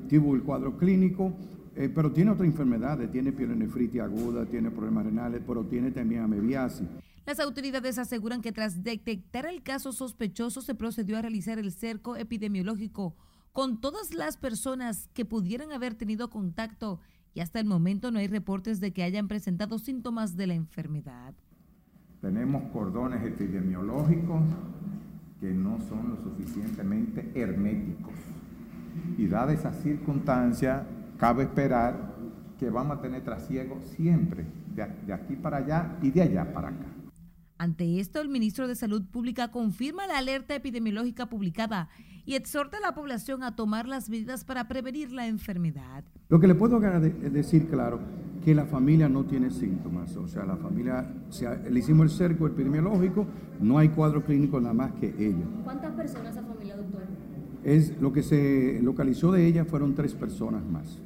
tuvo 0.10 0.34
el 0.34 0.42
cuadro 0.42 0.76
clínico, 0.80 1.32
eh, 1.76 1.92
pero 1.94 2.12
tiene 2.12 2.32
otras 2.32 2.48
enfermedades, 2.48 3.12
tiene 3.12 3.32
pielonefritis 3.32 4.02
aguda, 4.02 4.48
tiene 4.48 4.72
problemas 4.72 5.06
renales, 5.06 5.44
pero 5.46 5.64
tiene 5.64 5.92
también 5.92 6.24
amebiasis. 6.24 6.88
Las 7.28 7.42
autoridades 7.42 7.98
aseguran 7.98 8.42
que 8.42 8.54
tras 8.54 8.84
detectar 8.84 9.46
el 9.48 9.62
caso 9.62 9.92
sospechoso 9.92 10.62
se 10.62 10.76
procedió 10.76 11.18
a 11.18 11.22
realizar 11.22 11.60
el 11.60 11.74
cerco 11.74 12.16
epidemiológico 12.16 13.18
con 13.52 13.82
todas 13.82 14.14
las 14.14 14.38
personas 14.38 15.10
que 15.14 15.26
pudieran 15.26 15.74
haber 15.74 15.96
tenido 15.96 16.30
contacto 16.30 17.02
y 17.34 17.42
hasta 17.42 17.60
el 17.60 17.66
momento 17.66 18.12
no 18.12 18.20
hay 18.20 18.28
reportes 18.28 18.80
de 18.80 18.94
que 18.94 19.04
hayan 19.04 19.28
presentado 19.28 19.78
síntomas 19.78 20.38
de 20.38 20.48
la 20.48 20.54
enfermedad. 20.54 21.34
Tenemos 22.22 22.72
cordones 22.72 23.22
epidemiológicos 23.22 24.44
que 25.42 25.52
no 25.52 25.82
son 25.82 26.12
lo 26.12 26.24
suficientemente 26.24 27.30
herméticos. 27.36 28.14
Y 29.18 29.28
dada 29.28 29.52
esa 29.52 29.74
circunstancia, 29.74 30.88
cabe 31.18 31.44
esperar 31.44 32.16
que 32.58 32.70
vamos 32.70 33.00
a 33.00 33.02
tener 33.02 33.22
trasiego 33.26 33.82
siempre, 33.98 34.46
de, 34.74 35.12
aquí 35.14 35.36
para 35.36 35.58
allá 35.58 35.98
y 36.02 36.10
de 36.10 36.22
allá 36.22 36.54
para 36.54 36.70
acá. 36.70 36.97
Ante 37.60 38.00
esto, 38.00 38.22
el 38.22 38.30
ministro 38.30 38.68
de 38.68 38.76
Salud 38.76 39.04
Pública 39.04 39.50
confirma 39.50 40.06
la 40.06 40.20
alerta 40.20 40.54
epidemiológica 40.54 41.26
publicada 41.28 41.90
y 42.26 42.36
exhorta 42.36 42.78
a 42.78 42.82
la 42.82 42.94
población 42.94 43.42
a 43.42 43.56
tomar 43.56 43.88
las 43.88 44.10
medidas 44.10 44.44
para 44.44 44.68
prevenir 44.68 45.12
la 45.12 45.28
enfermedad. 45.28 46.04
Lo 46.30 46.40
que 46.40 46.48
le 46.48 46.56
puedo 46.56 46.80
decir, 46.80 47.68
claro, 47.68 48.00
que 48.44 48.54
la 48.54 48.66
familia 48.66 49.10
no 49.10 49.26
tiene 49.26 49.50
síntomas, 49.50 50.16
o 50.18 50.28
sea, 50.28 50.46
la 50.46 50.58
familia, 50.58 51.10
le 51.70 51.80
hicimos 51.80 52.04
el 52.06 52.10
cerco 52.12 52.46
epidemiológico, 52.46 53.26
no 53.60 53.78
hay 53.78 53.90
cuadro 53.90 54.24
clínico 54.24 54.60
nada 54.60 54.74
más 54.74 54.92
que 54.94 55.08
ella. 55.18 55.46
¿Cuántas 55.64 55.94
personas 55.94 56.34
esa 56.34 56.44
familia, 56.44 56.76
doctor? 56.76 57.04
Es, 57.64 58.00
lo 58.00 58.14
que 58.14 58.24
se 58.24 58.80
localizó 58.84 59.32
de 59.32 59.48
ella 59.48 59.66
fueron 59.66 59.96
tres 59.96 60.14
personas 60.14 60.64
más. 60.66 61.00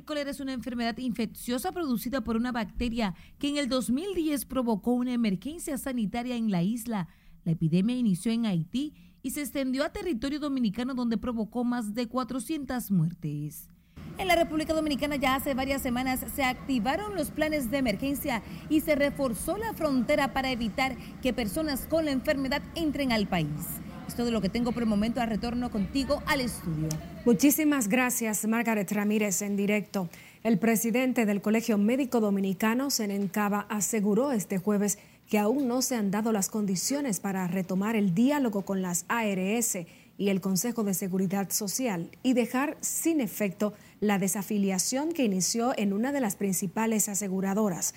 El 0.00 0.06
cólera 0.06 0.30
es 0.30 0.40
una 0.40 0.54
enfermedad 0.54 0.96
infecciosa 0.96 1.72
producida 1.72 2.22
por 2.22 2.34
una 2.34 2.52
bacteria 2.52 3.14
que 3.38 3.50
en 3.50 3.58
el 3.58 3.68
2010 3.68 4.46
provocó 4.46 4.92
una 4.92 5.12
emergencia 5.12 5.76
sanitaria 5.76 6.36
en 6.36 6.50
la 6.50 6.62
isla. 6.62 7.08
La 7.44 7.52
epidemia 7.52 7.94
inició 7.94 8.32
en 8.32 8.46
Haití 8.46 8.94
y 9.22 9.32
se 9.32 9.42
extendió 9.42 9.84
a 9.84 9.92
territorio 9.92 10.40
dominicano 10.40 10.94
donde 10.94 11.18
provocó 11.18 11.64
más 11.64 11.92
de 11.92 12.06
400 12.08 12.90
muertes. 12.90 13.68
En 14.16 14.26
la 14.26 14.36
República 14.36 14.72
Dominicana 14.72 15.16
ya 15.16 15.34
hace 15.34 15.52
varias 15.52 15.82
semanas 15.82 16.24
se 16.34 16.44
activaron 16.44 17.14
los 17.14 17.30
planes 17.30 17.70
de 17.70 17.76
emergencia 17.76 18.42
y 18.70 18.80
se 18.80 18.94
reforzó 18.94 19.58
la 19.58 19.74
frontera 19.74 20.32
para 20.32 20.50
evitar 20.50 20.96
que 21.20 21.34
personas 21.34 21.86
con 21.86 22.06
la 22.06 22.12
enfermedad 22.12 22.62
entren 22.74 23.12
al 23.12 23.28
país. 23.28 23.82
Es 24.10 24.16
todo 24.16 24.32
lo 24.32 24.40
que 24.40 24.48
tengo 24.48 24.72
por 24.72 24.82
el 24.82 24.88
momento. 24.88 25.20
A 25.20 25.26
retorno 25.26 25.70
contigo 25.70 26.20
al 26.26 26.40
estudio. 26.40 26.88
Muchísimas 27.24 27.86
gracias, 27.86 28.44
Margaret 28.44 28.90
Ramírez, 28.90 29.40
en 29.40 29.54
directo. 29.54 30.08
El 30.42 30.58
presidente 30.58 31.26
del 31.26 31.40
Colegio 31.40 31.78
Médico 31.78 32.18
Dominicano, 32.18 32.90
Senencaba, 32.90 33.66
aseguró 33.68 34.32
este 34.32 34.58
jueves 34.58 34.98
que 35.28 35.38
aún 35.38 35.68
no 35.68 35.80
se 35.80 35.94
han 35.94 36.10
dado 36.10 36.32
las 36.32 36.48
condiciones 36.48 37.20
para 37.20 37.46
retomar 37.46 37.94
el 37.94 38.12
diálogo 38.12 38.62
con 38.62 38.82
las 38.82 39.04
ARS 39.06 39.78
y 40.18 40.28
el 40.28 40.40
Consejo 40.40 40.82
de 40.82 40.94
Seguridad 40.94 41.50
Social 41.50 42.10
y 42.24 42.32
dejar 42.32 42.78
sin 42.80 43.20
efecto 43.20 43.74
la 44.00 44.18
desafiliación 44.18 45.12
que 45.12 45.24
inició 45.24 45.72
en 45.76 45.92
una 45.92 46.10
de 46.10 46.20
las 46.20 46.34
principales 46.34 47.08
aseguradoras. 47.08 47.94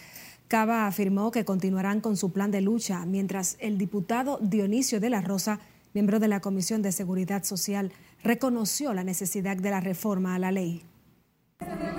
Cava 0.47 0.85
afirmó 0.85 1.31
que 1.31 1.43
continuarán 1.43 2.01
con 2.01 2.17
su 2.17 2.31
plan 2.31 2.51
de 2.51 2.61
lucha, 2.61 3.03
mientras 3.07 3.57
el 3.59 3.79
diputado 3.79 4.37
Dionisio 4.39 4.99
de 4.99 5.09
la 5.09 5.21
Rosa 5.21 5.59
miembro 5.93 6.19
de 6.19 6.27
la 6.27 6.39
Comisión 6.39 6.81
de 6.81 6.91
Seguridad 6.91 7.43
Social, 7.43 7.91
reconoció 8.23 8.93
la 8.93 9.03
necesidad 9.03 9.57
de 9.57 9.69
la 9.69 9.79
reforma 9.79 10.35
a 10.35 10.39
la 10.39 10.51
ley. 10.51 10.83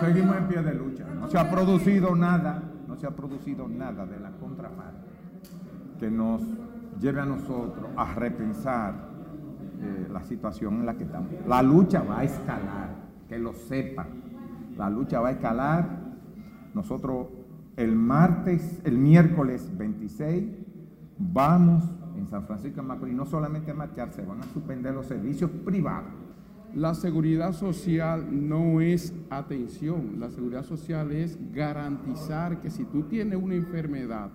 Seguimos 0.01 0.37
en 0.37 0.49
pie 0.49 0.63
de 0.63 0.75
lucha. 0.75 1.05
No 1.05 1.31
se 1.31 1.39
ha 1.39 1.51
producido 1.51 2.15
nada, 2.15 2.63
no 2.89 2.97
se 2.97 3.07
ha 3.07 3.11
producido 3.11 3.69
nada 3.69 4.05
de 4.05 4.19
la 4.19 4.31
contraparte 4.33 5.05
que 5.99 6.11
nos 6.11 6.43
lleve 7.01 7.21
a 7.21 7.25
nosotros 7.25 7.91
a 7.97 8.15
repensar 8.15 8.95
eh, 9.81 10.09
la 10.11 10.23
situación 10.23 10.81
en 10.81 10.87
la 10.87 10.95
que 10.95 11.05
estamos. 11.05 11.31
La 11.47 11.63
lucha 11.63 12.03
va 12.03 12.21
a 12.21 12.25
escalar, 12.25 12.89
que 13.29 13.39
lo 13.39 13.55
sepan. 13.55 14.09
La 14.77 14.91
lucha 14.91 15.21
va 15.21 15.29
a 15.29 15.33
escalar. 15.33 15.89
Nosotros 16.75 17.29
el 17.77 17.95
martes, 17.95 18.81
el 18.85 18.99
miércoles 18.99 19.71
26, 19.77 20.45
vamos 21.19 21.85
San 22.29 22.47
Francisco 22.47 22.81
de 22.81 22.87
Macorís 22.87 23.15
no 23.15 23.27
solamente 23.27 23.71
a 23.71 23.75
marchar, 23.75 24.13
se 24.13 24.23
van 24.23 24.41
a 24.41 24.45
suspender 24.45 24.95
los 24.95 25.07
servicios 25.07 25.51
privados. 25.65 26.13
La 26.75 26.95
seguridad 26.95 27.53
social 27.53 28.27
no 28.31 28.81
es 28.81 29.15
atención, 29.31 30.19
la 30.19 30.31
seguridad 30.31 30.65
social 30.65 31.13
es 31.13 31.39
garantizar 31.53 32.61
que 32.61 32.71
si 32.71 32.85
tú 32.85 33.05
tienes 33.05 33.41
una 33.41 33.55
enfermedad 33.55 34.31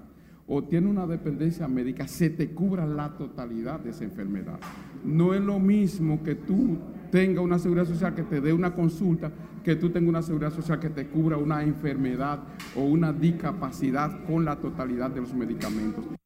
o 0.47 0.63
tienes 0.63 0.89
una 0.89 1.05
dependencia 1.05 1.67
médica, 1.67 2.07
se 2.07 2.29
te 2.29 2.51
cubra 2.51 2.85
la 2.85 3.09
totalidad 3.17 3.81
de 3.81 3.89
esa 3.89 4.05
enfermedad. 4.05 4.59
No 5.03 5.33
es 5.33 5.41
lo 5.41 5.59
mismo 5.59 6.23
que 6.23 6.35
tú 6.35 6.77
tengas 7.11 7.43
una 7.43 7.59
seguridad 7.59 7.85
social 7.85 8.15
que 8.15 8.23
te 8.23 8.41
dé 8.41 8.53
una 8.53 8.73
consulta, 8.73 9.31
que 9.63 9.75
tú 9.75 9.89
tengas 9.89 10.09
una 10.09 10.21
seguridad 10.21 10.53
social 10.53 10.79
que 10.79 10.89
te 10.89 11.07
cubra 11.07 11.37
una 11.37 11.61
enfermedad 11.61 12.39
o 12.75 12.83
una 12.83 13.13
discapacidad 13.13 14.23
con 14.25 14.45
la 14.45 14.55
totalidad 14.55 15.11
de 15.11 15.21
los 15.21 15.33
medicamentos. 15.33 16.18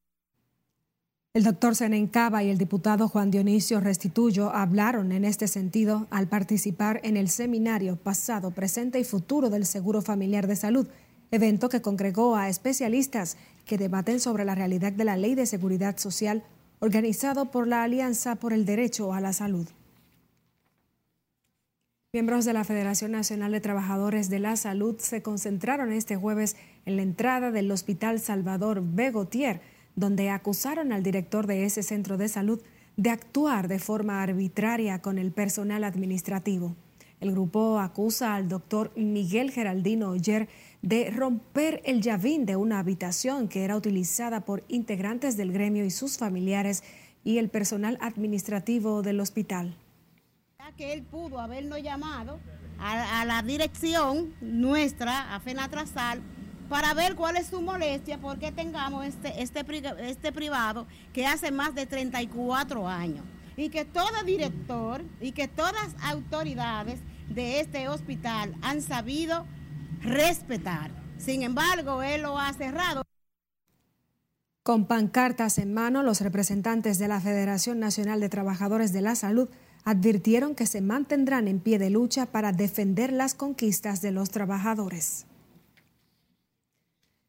El 1.35 1.43
doctor 1.43 1.75
Senencaba 1.75 2.43
y 2.43 2.51
el 2.51 2.59
diputado 2.59 3.07
Juan 3.07 3.31
Dionisio 3.31 3.79
Restituyo 3.79 4.51
hablaron 4.51 5.11
en 5.11 5.25
este 5.25 5.47
sentido 5.47 6.05
al 6.11 6.27
participar 6.27 6.99
en 7.01 7.17
el 7.17 7.27
seminario 7.27 7.95
Pasado, 7.95 8.51
Presente 8.51 8.99
y 8.99 9.03
Futuro 9.03 9.49
del 9.49 9.65
Seguro 9.65 10.03
Familiar 10.03 10.45
de 10.45 10.55
Salud, 10.55 10.87
evento 11.31 11.69
que 11.69 11.81
congregó 11.81 12.35
a 12.35 12.49
especialistas 12.49 13.37
que 13.65 13.79
debaten 13.79 14.19
sobre 14.19 14.45
la 14.45 14.53
realidad 14.53 14.91
de 14.91 15.05
la 15.05 15.17
Ley 15.17 15.33
de 15.33 15.47
Seguridad 15.47 15.97
Social 15.97 16.43
organizado 16.79 17.49
por 17.49 17.67
la 17.67 17.81
Alianza 17.81 18.35
por 18.35 18.53
el 18.53 18.63
Derecho 18.63 19.11
a 19.11 19.19
la 19.19 19.33
Salud. 19.33 19.67
Miembros 22.13 22.45
de 22.45 22.53
la 22.53 22.63
Federación 22.63 23.11
Nacional 23.11 23.53
de 23.53 23.59
Trabajadores 23.59 24.29
de 24.29 24.37
la 24.37 24.55
Salud 24.55 24.97
se 24.99 25.23
concentraron 25.23 25.93
este 25.93 26.15
jueves 26.15 26.57
en 26.85 26.95
la 26.95 27.01
entrada 27.01 27.49
del 27.49 27.71
Hospital 27.71 28.19
Salvador 28.19 28.83
Begotier 28.85 29.61
donde 29.95 30.29
acusaron 30.29 30.91
al 30.91 31.03
director 31.03 31.47
de 31.47 31.65
ese 31.65 31.83
centro 31.83 32.17
de 32.17 32.27
salud 32.27 32.61
de 32.97 33.09
actuar 33.09 33.67
de 33.67 33.79
forma 33.79 34.21
arbitraria 34.21 35.01
con 35.01 35.17
el 35.17 35.31
personal 35.31 35.83
administrativo. 35.83 36.75
El 37.19 37.31
grupo 37.31 37.79
acusa 37.79 38.35
al 38.35 38.49
doctor 38.49 38.91
Miguel 38.97 39.49
Geraldino 39.51 40.09
Oyer 40.09 40.49
de 40.81 41.09
romper 41.09 41.81
el 41.85 42.01
llavín 42.01 42.45
de 42.45 42.57
una 42.57 42.79
habitación 42.79 43.47
que 43.47 43.63
era 43.63 43.77
utilizada 43.77 44.41
por 44.41 44.63
integrantes 44.67 45.37
del 45.37 45.53
gremio 45.53 45.85
y 45.85 45.89
sus 45.89 46.17
familiares 46.17 46.83
y 47.23 47.37
el 47.37 47.49
personal 47.49 47.97
administrativo 48.01 49.01
del 49.01 49.21
hospital. 49.21 49.77
Que 50.77 50.91
él 50.91 51.03
pudo 51.03 51.39
habernos 51.39 51.81
llamado 51.81 52.39
a, 52.79 53.23
la 53.25 53.41
dirección 53.41 54.33
nuestra, 54.41 55.33
a 55.33 55.39
FENATRASAL, 55.39 56.21
para 56.69 56.93
ver 56.93 57.15
cuál 57.15 57.37
es 57.37 57.47
su 57.47 57.61
molestia, 57.61 58.17
porque 58.17 58.51
tengamos 58.51 59.05
este, 59.05 59.41
este, 59.41 59.65
este 60.09 60.31
privado 60.31 60.87
que 61.13 61.25
hace 61.25 61.51
más 61.51 61.75
de 61.75 61.85
34 61.85 62.87
años. 62.87 63.25
Y 63.55 63.69
que 63.69 63.85
todo 63.85 64.23
director 64.25 65.03
y 65.21 65.31
que 65.31 65.47
todas 65.47 65.95
autoridades 66.01 66.99
de 67.29 67.59
este 67.59 67.87
hospital 67.87 68.55
han 68.61 68.81
sabido 68.81 69.45
respetar. 70.01 70.91
Sin 71.17 71.43
embargo, 71.43 72.01
él 72.03 72.23
lo 72.23 72.39
ha 72.39 72.51
cerrado. 72.53 73.03
Con 74.63 74.85
pancartas 74.85 75.57
en 75.57 75.73
mano, 75.73 76.03
los 76.03 76.21
representantes 76.21 76.97
de 76.97 77.07
la 77.07 77.19
Federación 77.19 77.79
Nacional 77.79 78.19
de 78.21 78.29
Trabajadores 78.29 78.93
de 78.93 79.01
la 79.01 79.15
Salud 79.15 79.49
advirtieron 79.83 80.55
que 80.55 80.65
se 80.65 80.81
mantendrán 80.81 81.47
en 81.47 81.59
pie 81.59 81.79
de 81.79 81.89
lucha 81.89 82.25
para 82.25 82.53
defender 82.53 83.11
las 83.11 83.35
conquistas 83.35 84.01
de 84.01 84.11
los 84.11 84.29
trabajadores. 84.29 85.25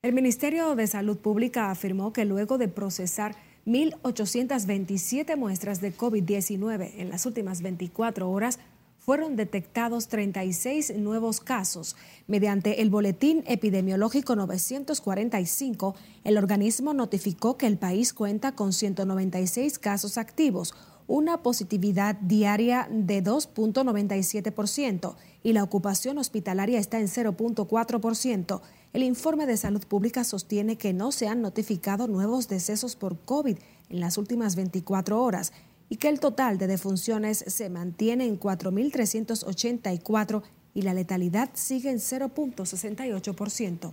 El 0.04 0.12
Ministerio 0.12 0.74
de 0.74 0.86
Salud 0.86 1.16
Pública 1.16 1.70
afirmó 1.70 2.12
que 2.12 2.26
luego 2.26 2.58
de 2.58 2.68
procesar 2.68 3.36
1.827 3.64 5.34
muestras 5.34 5.80
de 5.80 5.96
COVID-19 5.96 6.92
en 6.98 7.08
las 7.08 7.24
últimas 7.24 7.62
24 7.62 8.30
horas, 8.30 8.58
fueron 8.98 9.34
detectados 9.34 10.08
36 10.08 10.98
nuevos 10.98 11.40
casos. 11.40 11.96
Mediante 12.26 12.82
el 12.82 12.90
Boletín 12.90 13.44
Epidemiológico 13.46 14.36
945, 14.36 15.94
el 16.24 16.36
organismo 16.36 16.92
notificó 16.92 17.56
que 17.56 17.66
el 17.66 17.78
país 17.78 18.12
cuenta 18.12 18.52
con 18.52 18.74
196 18.74 19.78
casos 19.78 20.18
activos, 20.18 20.74
una 21.06 21.42
positividad 21.42 22.16
diaria 22.16 22.88
de 22.90 23.22
2.97% 23.22 25.14
y 25.42 25.52
la 25.52 25.62
ocupación 25.62 26.18
hospitalaria 26.18 26.78
está 26.78 26.98
en 26.98 27.08
0.4%. 27.08 28.60
El 28.92 29.02
informe 29.02 29.46
de 29.46 29.56
salud 29.56 29.84
pública 29.86 30.24
sostiene 30.24 30.76
que 30.76 30.92
no 30.92 31.12
se 31.12 31.28
han 31.28 31.42
notificado 31.42 32.06
nuevos 32.06 32.48
decesos 32.48 32.96
por 32.96 33.18
COVID 33.18 33.56
en 33.90 34.00
las 34.00 34.18
últimas 34.18 34.56
24 34.56 35.22
horas 35.22 35.52
y 35.88 35.96
que 35.96 36.08
el 36.08 36.20
total 36.20 36.58
de 36.58 36.66
defunciones 36.66 37.44
se 37.46 37.68
mantiene 37.68 38.26
en 38.26 38.40
4.384 38.40 40.42
y 40.74 40.82
la 40.82 40.94
letalidad 40.94 41.50
sigue 41.54 41.90
en 41.90 41.98
0.68%. 41.98 43.92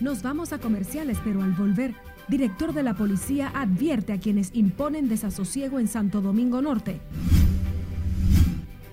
Nos 0.00 0.22
vamos 0.22 0.52
a 0.52 0.58
comerciales, 0.58 1.18
pero 1.22 1.42
al 1.42 1.52
volver, 1.52 1.94
director 2.28 2.72
de 2.72 2.82
la 2.82 2.94
policía 2.94 3.50
advierte 3.54 4.12
a 4.12 4.18
quienes 4.18 4.50
imponen 4.54 5.08
desasosiego 5.08 5.78
en 5.78 5.88
Santo 5.88 6.20
Domingo 6.20 6.62
Norte 6.62 7.00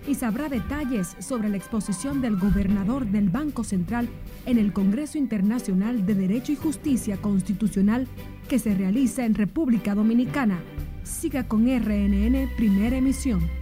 y 0.10 0.16
sabrá 0.16 0.50
detalles 0.50 1.16
sobre 1.20 1.50
la 1.50 1.58
exposición 1.58 2.20
del 2.20 2.36
gobernador 2.36 3.06
del 3.06 3.30
Banco 3.30 3.64
Central 3.64 4.10
en 4.48 4.58
el 4.58 4.74
Congreso 4.74 5.20
Internacional 5.20 6.06
de 6.06 6.16
Derecho 6.16 6.52
y 6.52 6.56
Justicia 6.56 7.18
Constitucional 7.18 8.08
que 8.48 8.58
se 8.58 8.74
realiza 8.74 9.24
en 9.26 9.36
República 9.36 9.94
Dominicana. 9.94 10.60
Siga 11.04 11.48
con 11.48 11.68
RNN 11.68 12.50
Primera 12.58 12.98
Emisión. 12.98 13.59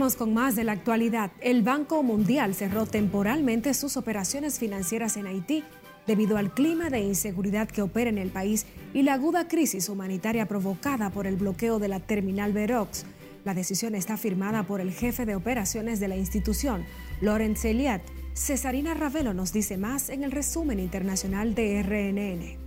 Con 0.00 0.32
más 0.32 0.56
de 0.56 0.64
la 0.64 0.72
actualidad. 0.72 1.30
El 1.42 1.62
Banco 1.62 2.02
Mundial 2.02 2.54
cerró 2.54 2.86
temporalmente 2.86 3.74
sus 3.74 3.98
operaciones 3.98 4.58
financieras 4.58 5.18
en 5.18 5.26
Haití 5.26 5.62
debido 6.06 6.38
al 6.38 6.54
clima 6.54 6.88
de 6.88 7.00
inseguridad 7.00 7.68
que 7.68 7.82
opera 7.82 8.08
en 8.08 8.16
el 8.16 8.30
país 8.30 8.64
y 8.94 9.02
la 9.02 9.12
aguda 9.12 9.46
crisis 9.46 9.90
humanitaria 9.90 10.46
provocada 10.46 11.10
por 11.10 11.26
el 11.26 11.36
bloqueo 11.36 11.78
de 11.78 11.88
la 11.88 12.00
terminal 12.00 12.54
Verox. 12.54 13.04
La 13.44 13.52
decisión 13.52 13.94
está 13.94 14.16
firmada 14.16 14.62
por 14.62 14.80
el 14.80 14.90
jefe 14.90 15.26
de 15.26 15.36
operaciones 15.36 16.00
de 16.00 16.08
la 16.08 16.16
institución, 16.16 16.86
Lorenz 17.20 17.62
Eliat. 17.66 18.00
Cesarina 18.32 18.94
Ravelo 18.94 19.34
nos 19.34 19.52
dice 19.52 19.76
más 19.76 20.08
en 20.08 20.24
el 20.24 20.32
resumen 20.32 20.80
internacional 20.80 21.54
de 21.54 21.82
RNN. 21.82 22.58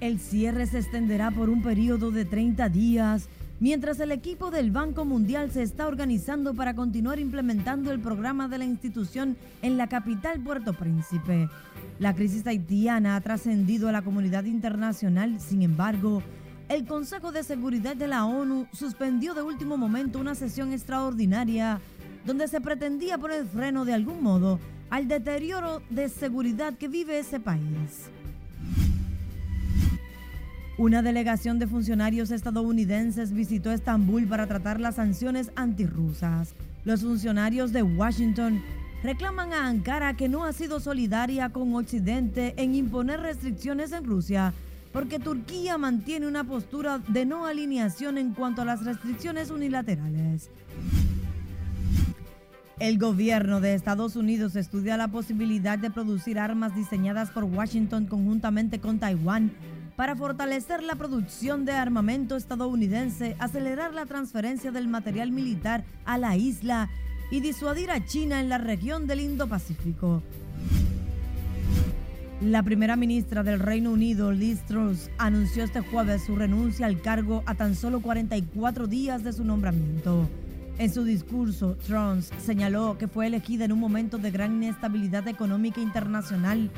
El 0.00 0.18
cierre 0.18 0.66
se 0.66 0.80
extenderá 0.80 1.30
por 1.30 1.48
un 1.48 1.62
periodo 1.62 2.10
de 2.10 2.24
30 2.24 2.68
días 2.70 3.28
mientras 3.60 4.00
el 4.00 4.12
equipo 4.12 4.50
del 4.50 4.70
Banco 4.70 5.04
Mundial 5.04 5.50
se 5.50 5.62
está 5.62 5.86
organizando 5.86 6.54
para 6.54 6.74
continuar 6.74 7.18
implementando 7.18 7.90
el 7.90 8.00
programa 8.00 8.48
de 8.48 8.58
la 8.58 8.64
institución 8.64 9.36
en 9.62 9.76
la 9.76 9.88
capital 9.88 10.40
Puerto 10.40 10.72
Príncipe. 10.74 11.48
La 11.98 12.14
crisis 12.14 12.46
haitiana 12.46 13.16
ha 13.16 13.20
trascendido 13.20 13.88
a 13.88 13.92
la 13.92 14.02
comunidad 14.02 14.44
internacional, 14.44 15.40
sin 15.40 15.62
embargo, 15.62 16.22
el 16.68 16.84
Consejo 16.84 17.32
de 17.32 17.44
Seguridad 17.44 17.96
de 17.96 18.08
la 18.08 18.24
ONU 18.24 18.66
suspendió 18.72 19.34
de 19.34 19.42
último 19.42 19.76
momento 19.76 20.18
una 20.18 20.34
sesión 20.34 20.72
extraordinaria 20.72 21.80
donde 22.24 22.48
se 22.48 22.60
pretendía 22.60 23.18
poner 23.18 23.46
freno 23.46 23.84
de 23.84 23.94
algún 23.94 24.22
modo 24.22 24.58
al 24.90 25.06
deterioro 25.06 25.80
de 25.90 26.08
seguridad 26.08 26.74
que 26.74 26.88
vive 26.88 27.18
ese 27.18 27.38
país. 27.38 28.10
Una 30.78 31.00
delegación 31.00 31.58
de 31.58 31.66
funcionarios 31.66 32.30
estadounidenses 32.30 33.32
visitó 33.32 33.72
Estambul 33.72 34.26
para 34.26 34.46
tratar 34.46 34.78
las 34.78 34.96
sanciones 34.96 35.50
antirrusas. 35.56 36.54
Los 36.84 37.00
funcionarios 37.00 37.72
de 37.72 37.82
Washington 37.82 38.62
reclaman 39.02 39.54
a 39.54 39.68
Ankara 39.68 40.18
que 40.18 40.28
no 40.28 40.44
ha 40.44 40.52
sido 40.52 40.78
solidaria 40.78 41.48
con 41.48 41.74
Occidente 41.74 42.52
en 42.58 42.74
imponer 42.74 43.20
restricciones 43.20 43.90
en 43.92 44.04
Rusia, 44.04 44.52
porque 44.92 45.18
Turquía 45.18 45.78
mantiene 45.78 46.26
una 46.26 46.44
postura 46.44 46.98
de 47.08 47.24
no 47.24 47.46
alineación 47.46 48.18
en 48.18 48.34
cuanto 48.34 48.60
a 48.60 48.66
las 48.66 48.84
restricciones 48.84 49.50
unilaterales. 49.50 50.50
El 52.78 52.98
gobierno 52.98 53.62
de 53.62 53.72
Estados 53.72 54.14
Unidos 54.14 54.54
estudia 54.56 54.98
la 54.98 55.08
posibilidad 55.08 55.78
de 55.78 55.90
producir 55.90 56.38
armas 56.38 56.76
diseñadas 56.76 57.30
por 57.30 57.44
Washington 57.44 58.04
conjuntamente 58.04 58.78
con 58.78 58.98
Taiwán 58.98 59.52
para 59.96 60.14
fortalecer 60.14 60.82
la 60.82 60.94
producción 60.94 61.64
de 61.64 61.72
armamento 61.72 62.36
estadounidense, 62.36 63.34
acelerar 63.38 63.94
la 63.94 64.06
transferencia 64.06 64.70
del 64.70 64.88
material 64.88 65.32
militar 65.32 65.84
a 66.04 66.18
la 66.18 66.36
isla 66.36 66.90
y 67.30 67.40
disuadir 67.40 67.90
a 67.90 68.04
China 68.04 68.40
en 68.40 68.48
la 68.48 68.58
región 68.58 69.06
del 69.06 69.20
Indo-Pacífico. 69.20 70.22
La 72.42 72.62
primera 72.62 72.96
ministra 72.96 73.42
del 73.42 73.58
Reino 73.58 73.90
Unido, 73.90 74.30
Liz 74.30 74.60
Truss, 74.66 75.10
anunció 75.16 75.64
este 75.64 75.80
jueves 75.80 76.24
su 76.24 76.36
renuncia 76.36 76.84
al 76.84 77.00
cargo 77.00 77.42
a 77.46 77.54
tan 77.54 77.74
solo 77.74 78.00
44 78.00 78.86
días 78.86 79.24
de 79.24 79.32
su 79.32 79.42
nombramiento. 79.42 80.28
En 80.78 80.92
su 80.92 81.04
discurso, 81.04 81.78
Truss 81.86 82.30
señaló 82.44 82.98
que 82.98 83.08
fue 83.08 83.28
elegida 83.28 83.64
en 83.64 83.72
un 83.72 83.80
momento 83.80 84.18
de 84.18 84.30
gran 84.30 84.62
inestabilidad 84.62 85.26
económica 85.26 85.80
internacional 85.80 86.70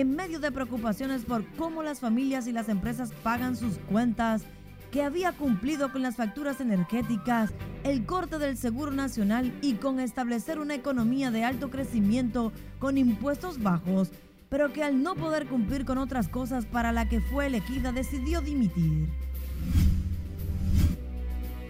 en 0.00 0.14
medio 0.14 0.40
de 0.40 0.52
preocupaciones 0.52 1.24
por 1.24 1.42
cómo 1.56 1.82
las 1.82 2.00
familias 2.00 2.46
y 2.46 2.52
las 2.52 2.68
empresas 2.68 3.12
pagan 3.22 3.56
sus 3.56 3.78
cuentas, 3.78 4.42
que 4.90 5.02
había 5.02 5.32
cumplido 5.32 5.90
con 5.90 6.02
las 6.02 6.16
facturas 6.16 6.60
energéticas, 6.60 7.54
el 7.82 8.04
corte 8.04 8.38
del 8.38 8.58
Seguro 8.58 8.90
Nacional 8.90 9.54
y 9.62 9.74
con 9.74 9.98
establecer 9.98 10.58
una 10.58 10.74
economía 10.74 11.30
de 11.30 11.44
alto 11.44 11.70
crecimiento 11.70 12.52
con 12.78 12.98
impuestos 12.98 13.62
bajos, 13.62 14.10
pero 14.50 14.70
que 14.70 14.84
al 14.84 15.02
no 15.02 15.14
poder 15.14 15.46
cumplir 15.46 15.86
con 15.86 15.96
otras 15.96 16.28
cosas 16.28 16.66
para 16.66 16.92
la 16.92 17.08
que 17.08 17.22
fue 17.22 17.46
elegida 17.46 17.90
decidió 17.90 18.42
dimitir. 18.42 19.08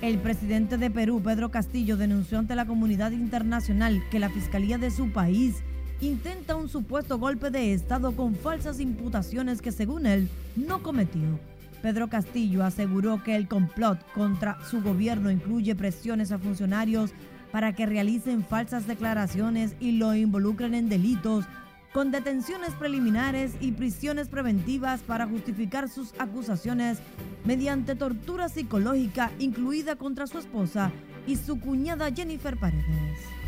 El 0.03 0.19
presidente 0.19 0.79
de 0.79 0.91
Perú, 0.91 1.23
Pedro 1.23 1.53
Castillo, 1.53 1.97
denunció 1.97 2.41
ante 2.41 2.57
la 2.57 2.67
comunidad 2.67 3.13
internacional 3.13 4.03
que 4.11 4.19
la 4.19 4.31
Fiscalía 4.31 4.79
de 4.79 4.91
su 4.91 5.13
país 5.13 5.63
intenta 6.01 6.57
un 6.57 6.69
supuesto 6.69 7.19
golpe 7.19 7.51
de 7.51 7.73
Estado 7.73 8.13
con 8.13 8.35
falsas 8.35 8.81
imputaciones 8.81 9.63
que 9.63 9.73
según 9.73 10.07
él 10.07 10.29
no 10.55 10.83
cometió. 10.83 11.39
Pedro 11.83 12.09
Castillo 12.09 12.65
aseguró 12.65 13.23
que 13.23 13.37
el 13.37 13.49
complot 13.49 13.99
contra 14.13 14.59
su 14.69 14.83
gobierno 14.83 15.31
incluye 15.31 15.75
presiones 15.75 16.33
a 16.33 16.39
funcionarios 16.39 17.13
para 17.53 17.75
que 17.75 17.87
realicen 17.87 18.45
falsas 18.45 18.87
declaraciones 18.87 19.77
y 19.81 19.93
lo 19.93 20.15
involucren 20.15 20.75
en 20.75 20.89
delitos, 20.89 21.45
con 21.93 22.11
detenciones 22.11 22.71
preliminares 22.73 23.53
y 23.61 23.73
prisiones 23.73 24.29
preventivas 24.29 25.01
para 25.01 25.27
justificar 25.27 25.89
sus 25.89 26.13
acusaciones 26.19 26.99
mediante 27.45 27.95
tortura 27.95 28.49
psicológica 28.49 29.31
incluida 29.39 29.97
contra 29.97 30.27
su 30.27 30.39
esposa 30.39 30.91
y 31.27 31.37
su 31.37 31.59
cuñada 31.59 32.13
Jennifer 32.13 32.57
Paredes. 32.57 33.46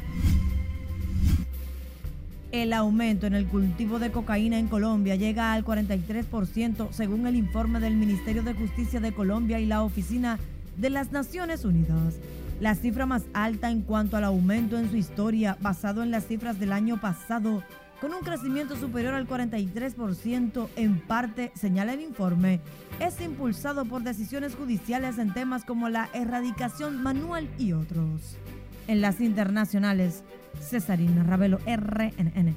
El 2.51 2.73
aumento 2.73 3.27
en 3.27 3.35
el 3.35 3.47
cultivo 3.47 3.99
de 3.99 4.11
cocaína 4.11 4.59
en 4.59 4.69
Colombia 4.69 5.17
llega 5.17 5.53
al 5.53 5.67
43% 5.67 6.93
según 6.93 7.27
el 7.27 7.37
informe 7.37 7.79
del 7.79 7.95
Ministerio 7.95 8.43
de 8.43 8.55
Justicia 8.55 9.01
de 9.01 9.13
Colombia 9.13 9.61
y 9.61 9.67
la 9.67 9.83
Oficina 9.83 10.39
de 10.79 10.89
las 10.89 11.13
Naciones 11.13 11.67
Unidas. 11.67 12.15
La 12.59 12.75
cifra 12.75 13.05
más 13.05 13.25
alta 13.35 13.71
en 13.71 13.83
cuanto 13.83 14.17
al 14.17 14.25
aumento 14.25 14.79
en 14.79 14.89
su 14.89 14.97
historia, 14.97 15.59
basado 15.61 16.03
en 16.03 16.11
las 16.11 16.27
cifras 16.27 16.59
del 16.59 16.73
año 16.73 16.99
pasado, 16.99 17.63
con 18.01 18.15
un 18.15 18.21
crecimiento 18.21 18.77
superior 18.77 19.13
al 19.13 19.29
43%, 19.29 20.69
en 20.77 21.01
parte, 21.01 21.53
señala 21.55 21.93
el 21.93 22.01
informe, 22.01 22.61
es 22.99 23.21
impulsado 23.21 23.85
por 23.85 24.03
decisiones 24.03 24.55
judiciales 24.55 25.19
en 25.19 25.35
temas 25.35 25.65
como 25.65 25.91
la 25.91 26.09
erradicación 26.15 27.03
manual 27.03 27.47
y 27.59 27.73
otros. 27.73 28.39
En 28.87 29.03
las 29.03 29.21
internacionales, 29.21 30.23
Cesarina 30.61 31.23
Ravelo, 31.23 31.59
RNN. 31.67 32.55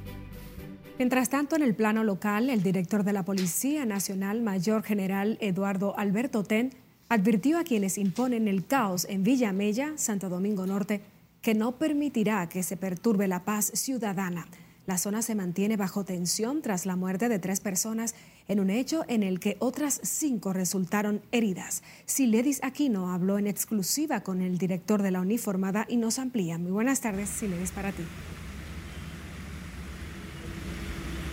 Mientras 0.97 1.29
tanto, 1.29 1.55
en 1.55 1.63
el 1.63 1.73
plano 1.73 2.03
local, 2.03 2.49
el 2.49 2.61
director 2.61 3.03
de 3.03 3.13
la 3.13 3.23
Policía 3.23 3.85
Nacional, 3.85 4.41
Mayor 4.41 4.83
General 4.83 5.37
Eduardo 5.41 5.97
Alberto 5.97 6.43
Ten, 6.43 6.71
advirtió 7.09 7.57
a 7.57 7.63
quienes 7.63 7.97
imponen 7.97 8.47
el 8.47 8.65
caos 8.65 9.05
en 9.09 9.23
Villa 9.23 9.51
Mella, 9.51 9.93
Santo 9.95 10.29
Domingo 10.29 10.65
Norte, 10.65 11.01
que 11.41 11.55
no 11.55 11.73
permitirá 11.73 12.47
que 12.47 12.63
se 12.63 12.77
perturbe 12.77 13.27
la 13.27 13.43
paz 13.43 13.71
ciudadana. 13.73 14.47
La 14.91 14.97
zona 14.97 15.21
se 15.21 15.35
mantiene 15.35 15.77
bajo 15.77 16.03
tensión 16.03 16.61
tras 16.61 16.85
la 16.85 16.97
muerte 16.97 17.29
de 17.29 17.39
tres 17.39 17.61
personas 17.61 18.13
en 18.49 18.59
un 18.59 18.69
hecho 18.69 19.05
en 19.07 19.23
el 19.23 19.39
que 19.39 19.55
otras 19.59 20.01
cinco 20.03 20.51
resultaron 20.51 21.21
heridas. 21.31 21.81
Siledis 22.05 22.61
Aquino 22.61 23.13
habló 23.13 23.39
en 23.39 23.47
exclusiva 23.47 24.19
con 24.19 24.41
el 24.41 24.57
director 24.57 25.01
de 25.01 25.11
la 25.11 25.21
uniformada 25.21 25.85
y 25.87 25.95
nos 25.95 26.19
amplía. 26.19 26.57
Muy 26.57 26.73
buenas 26.73 26.99
tardes, 26.99 27.29
Siledis, 27.29 27.71
para 27.71 27.93
ti. 27.93 28.03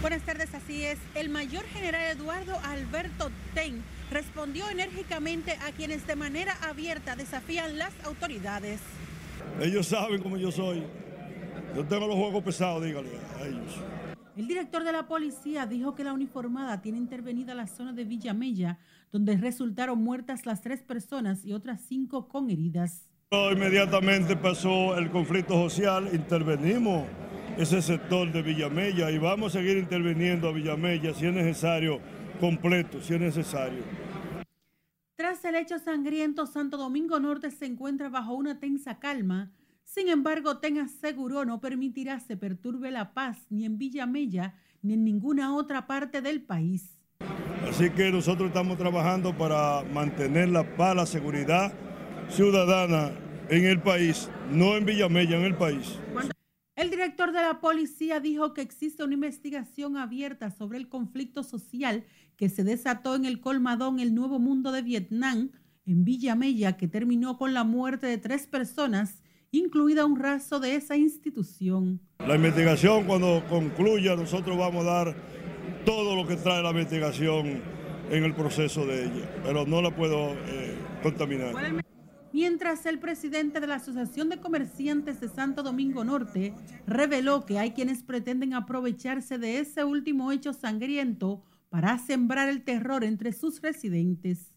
Buenas 0.03 0.23
tardes, 0.23 0.55
así 0.55 0.85
es. 0.85 0.99
El 1.16 1.29
mayor 1.29 1.64
general 1.64 2.16
Eduardo 2.16 2.57
Alberto 2.62 3.33
Ten 3.55 3.83
respondió 4.12 4.71
enérgicamente 4.71 5.59
a 5.66 5.73
quienes 5.73 6.07
de 6.07 6.14
manera 6.14 6.57
abierta 6.62 7.16
desafían 7.16 7.77
las 7.77 7.90
autoridades. 8.05 8.79
Ellos 9.61 9.88
saben 9.88 10.23
cómo 10.23 10.37
yo 10.37 10.53
soy. 10.53 10.85
Yo 11.75 11.85
tengo 11.85 12.07
los 12.07 12.16
juegos 12.16 12.42
pesados, 12.42 12.85
dígale 12.85 13.11
a 13.40 13.47
ellos. 13.47 13.83
El 14.37 14.47
director 14.47 14.85
de 14.85 14.92
la 14.92 15.09
policía 15.09 15.66
dijo 15.66 15.94
que 15.94 16.05
la 16.05 16.12
uniformada 16.12 16.81
tiene 16.81 16.99
intervenida 16.99 17.55
la 17.55 17.66
zona 17.66 17.92
de 17.92 18.05
Villamella, 18.05 18.79
donde 19.11 19.37
resultaron 19.37 20.03
muertas 20.03 20.47
las 20.47 20.62
tres 20.62 20.83
personas 20.83 21.44
y 21.44 21.53
otras 21.53 21.81
cinco 21.81 22.29
con 22.29 22.49
heridas. 22.49 23.11
Inmediatamente 23.31 24.37
pasó 24.37 24.97
el 24.97 25.11
conflicto 25.11 25.55
social, 25.68 26.09
intervenimos 26.14 27.05
ese 27.57 27.83
sector 27.83 28.31
de 28.31 28.42
Villamella 28.42 29.11
y 29.11 29.18
vamos 29.18 29.55
a 29.55 29.59
seguir 29.59 29.77
interviniendo 29.77 30.49
a 30.49 30.53
Villamella 30.53 31.12
si 31.12 31.27
es 31.27 31.33
necesario, 31.33 32.01
completo, 32.40 33.01
si 33.03 33.14
es 33.14 33.21
necesario. 33.21 33.83
Tras 35.16 35.44
el 35.44 35.57
hecho 35.57 35.81
sangriento, 35.81 36.47
Santo 36.47 36.77
Domingo 36.77 37.18
Norte 37.18 37.51
se 37.51 37.66
encuentra 37.66 38.09
bajo 38.09 38.35
una 38.35 38.61
tensa 38.61 39.01
calma 39.01 39.51
sin 39.88 40.09
embargo, 40.09 40.59
Ten 40.59 40.79
aseguró 40.79 41.44
no 41.44 41.61
permitirá 41.61 42.20
se 42.20 42.37
perturbe 42.37 42.90
la 42.90 43.14
paz 43.14 43.38
ni 43.51 43.64
en 43.64 43.79
Villamella 43.79 44.55
ni 44.83 44.94
en 44.94 45.05
ninguna 45.05 45.55
otra 45.55 45.87
parte 45.87 46.20
del 46.22 46.42
país. 46.42 46.98
Así 47.68 47.90
que 47.90 48.12
nosotros 48.12 48.48
estamos 48.48 48.79
trabajando 48.79 49.37
para 49.37 49.83
mantener 49.92 50.51
la 50.51 50.77
paz, 50.77 50.94
la 50.94 51.07
seguridad 51.07 51.72
ciudadana 52.29 53.12
en 53.48 53.64
el 53.64 53.81
país, 53.83 54.31
no 54.51 54.77
en 54.77 54.85
Villamella, 54.85 55.38
en 55.38 55.44
el 55.44 55.57
país. 55.57 55.98
El 56.77 56.90
director 56.90 57.33
de 57.33 57.42
la 57.42 57.61
policía 57.61 58.20
dijo 58.20 58.55
que 58.55 58.61
existe 58.61 59.03
una 59.03 59.14
investigación 59.14 59.96
abierta 59.96 60.51
sobre 60.51 60.79
el 60.79 60.88
conflicto 60.88 61.42
social 61.42 62.05
que 62.37 62.48
se 62.48 62.62
desató 62.62 63.16
en 63.16 63.24
el 63.24 63.40
colmadón 63.40 63.98
El 63.98 64.14
Nuevo 64.14 64.38
Mundo 64.38 64.70
de 64.70 64.83
Vietnam 64.83 65.51
en 65.87 66.05
Villamella 66.05 66.77
que 66.77 66.87
terminó 66.87 67.37
con 67.37 67.53
la 67.53 67.64
muerte 67.64 68.07
de 68.07 68.18
tres 68.18 68.46
personas, 68.46 69.22
incluida 69.50 70.04
un 70.04 70.18
rastro 70.18 70.61
de 70.61 70.74
esa 70.74 70.96
institución. 70.96 72.00
La 72.26 72.37
investigación 72.37 73.04
cuando 73.04 73.42
concluya 73.48 74.16
nosotros 74.16 74.56
vamos 74.56 74.87
a 74.87 74.90
dar 74.90 75.16
todo 75.84 76.14
lo 76.16 76.26
que 76.26 76.37
trae 76.37 76.62
la 76.62 76.70
investigación 76.70 77.62
en 78.11 78.24
el 78.24 78.34
proceso 78.34 78.87
de 78.87 79.04
ella, 79.04 79.40
pero 79.42 79.66
no 79.66 79.82
la 79.82 79.94
puedo 79.94 80.32
eh, 80.46 80.76
contaminar. 81.02 81.54
Mientras 82.32 82.84
el 82.87 82.98
presidente 82.98 83.58
de 83.58 83.66
la 83.66 83.76
Asociación 83.76 84.28
de 84.28 84.38
Comerciantes 84.38 85.20
de 85.20 85.28
Santo 85.28 85.62
Domingo 85.62 86.04
Norte 86.04 86.54
reveló 86.87 87.46
que 87.46 87.58
hay 87.58 87.70
quienes 87.70 88.02
pretenden 88.02 88.52
aprovecharse 88.52 89.38
de 89.38 89.58
ese 89.58 89.84
último 89.84 90.30
hecho 90.30 90.52
sangriento 90.52 91.42
para 91.70 91.98
sembrar 91.98 92.48
el 92.48 92.62
terror 92.62 93.02
entre 93.02 93.32
sus 93.32 93.62
residentes. 93.62 94.52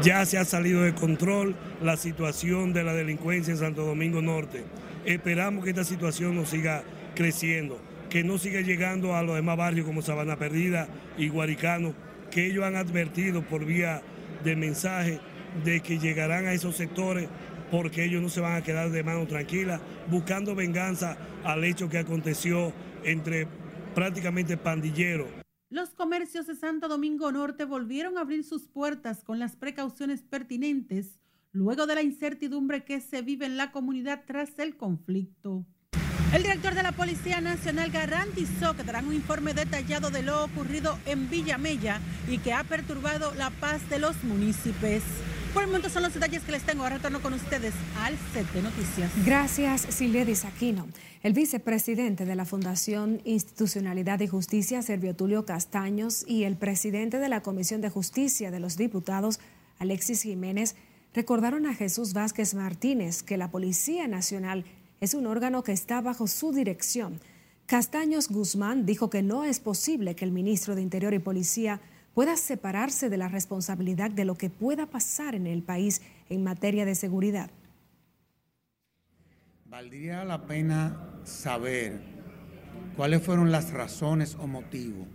Ya 0.00 0.24
se 0.24 0.38
ha 0.38 0.44
salido 0.44 0.82
de 0.82 0.94
control 0.94 1.54
la 1.82 1.96
situación 1.96 2.72
de 2.72 2.82
la 2.82 2.94
delincuencia 2.94 3.52
en 3.52 3.58
Santo 3.58 3.84
Domingo 3.84 4.22
Norte. 4.22 4.64
Esperamos 5.04 5.62
que 5.62 5.70
esta 5.70 5.84
situación 5.84 6.34
no 6.34 6.46
siga 6.46 6.82
creciendo, 7.14 7.78
que 8.08 8.24
no 8.24 8.38
siga 8.38 8.62
llegando 8.62 9.14
a 9.14 9.22
los 9.22 9.36
demás 9.36 9.56
barrios 9.56 9.86
como 9.86 10.02
Sabana 10.02 10.36
Perdida 10.36 10.88
y 11.18 11.28
Guaricano, 11.28 11.94
que 12.30 12.46
ellos 12.46 12.64
han 12.64 12.76
advertido 12.76 13.42
por 13.42 13.64
vía 13.64 14.02
de 14.42 14.56
mensaje 14.56 15.20
de 15.62 15.80
que 15.80 15.98
llegarán 15.98 16.46
a 16.46 16.52
esos 16.52 16.74
sectores 16.74 17.28
porque 17.70 18.04
ellos 18.04 18.22
no 18.22 18.28
se 18.28 18.40
van 18.40 18.56
a 18.56 18.62
quedar 18.62 18.90
de 18.90 19.02
mano 19.02 19.26
tranquila 19.26 19.80
buscando 20.10 20.54
venganza 20.54 21.16
al 21.44 21.64
hecho 21.64 21.88
que 21.88 21.98
aconteció 21.98 22.72
entre 23.04 23.46
prácticamente 23.94 24.56
pandilleros 24.56 25.41
los 25.72 25.94
comercios 25.94 26.46
de 26.46 26.54
Santo 26.54 26.86
Domingo 26.86 27.32
Norte 27.32 27.64
volvieron 27.64 28.18
a 28.18 28.20
abrir 28.20 28.44
sus 28.44 28.68
puertas 28.68 29.24
con 29.24 29.38
las 29.38 29.56
precauciones 29.56 30.22
pertinentes 30.22 31.18
luego 31.50 31.86
de 31.86 31.94
la 31.94 32.02
incertidumbre 32.02 32.84
que 32.84 33.00
se 33.00 33.22
vive 33.22 33.46
en 33.46 33.56
la 33.56 33.72
comunidad 33.72 34.24
tras 34.26 34.58
el 34.58 34.76
conflicto. 34.76 35.64
El 36.34 36.42
director 36.42 36.74
de 36.74 36.82
la 36.82 36.92
Policía 36.92 37.40
Nacional 37.40 37.90
garantizó 37.90 38.76
que 38.76 38.84
darán 38.84 39.06
un 39.06 39.14
informe 39.14 39.54
detallado 39.54 40.10
de 40.10 40.22
lo 40.22 40.44
ocurrido 40.44 40.98
en 41.06 41.30
Villamella 41.30 42.00
y 42.28 42.36
que 42.38 42.52
ha 42.52 42.64
perturbado 42.64 43.32
la 43.34 43.48
paz 43.48 43.88
de 43.88 43.98
los 43.98 44.22
municipios. 44.24 45.02
Por 45.52 45.62
el 45.62 45.68
momento 45.68 45.90
son 45.90 46.02
los 46.02 46.14
detalles 46.14 46.42
que 46.44 46.52
les 46.52 46.62
tengo. 46.62 46.82
Ahora 46.82 46.96
retorno 46.96 47.20
con 47.20 47.34
ustedes 47.34 47.74
al 48.00 48.16
set 48.32 48.46
noticias. 48.62 49.10
Gracias, 49.26 49.82
Silvia 49.82 50.24
Aquino. 50.46 50.88
El 51.22 51.34
vicepresidente 51.34 52.24
de 52.24 52.34
la 52.34 52.46
Fundación 52.46 53.20
Institucionalidad 53.24 54.20
y 54.20 54.28
Justicia, 54.28 54.80
Servio 54.80 55.14
Tulio 55.14 55.44
Castaños, 55.44 56.24
y 56.26 56.44
el 56.44 56.56
presidente 56.56 57.18
de 57.18 57.28
la 57.28 57.42
Comisión 57.42 57.82
de 57.82 57.90
Justicia 57.90 58.50
de 58.50 58.60
los 58.60 58.78
Diputados, 58.78 59.40
Alexis 59.78 60.22
Jiménez, 60.22 60.74
recordaron 61.14 61.66
a 61.66 61.74
Jesús 61.74 62.14
Vázquez 62.14 62.54
Martínez 62.54 63.22
que 63.22 63.36
la 63.36 63.50
Policía 63.50 64.08
Nacional 64.08 64.64
es 65.02 65.12
un 65.12 65.26
órgano 65.26 65.62
que 65.62 65.72
está 65.72 66.00
bajo 66.00 66.28
su 66.28 66.52
dirección. 66.52 67.20
Castaños 67.66 68.28
Guzmán 68.28 68.86
dijo 68.86 69.10
que 69.10 69.22
no 69.22 69.44
es 69.44 69.60
posible 69.60 70.14
que 70.14 70.24
el 70.24 70.32
ministro 70.32 70.74
de 70.74 70.82
Interior 70.82 71.12
y 71.12 71.18
Policía 71.18 71.80
pueda 72.14 72.36
separarse 72.36 73.08
de 73.08 73.16
la 73.16 73.28
responsabilidad 73.28 74.10
de 74.10 74.24
lo 74.24 74.34
que 74.34 74.50
pueda 74.50 74.86
pasar 74.86 75.34
en 75.34 75.46
el 75.46 75.62
país 75.62 76.02
en 76.28 76.44
materia 76.44 76.84
de 76.84 76.94
seguridad. 76.94 77.50
Valdría 79.66 80.24
la 80.24 80.46
pena 80.46 81.20
saber 81.24 82.00
cuáles 82.96 83.22
fueron 83.22 83.50
las 83.50 83.72
razones 83.72 84.36
o 84.38 84.46
motivos 84.46 85.08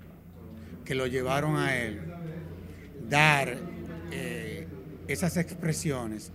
que 0.83 0.95
lo 0.95 1.05
llevaron 1.05 1.57
a 1.57 1.75
él 1.75 2.01
dar 3.09 3.57
eh, 4.11 4.67
esas 5.07 5.37
expresiones 5.37 6.31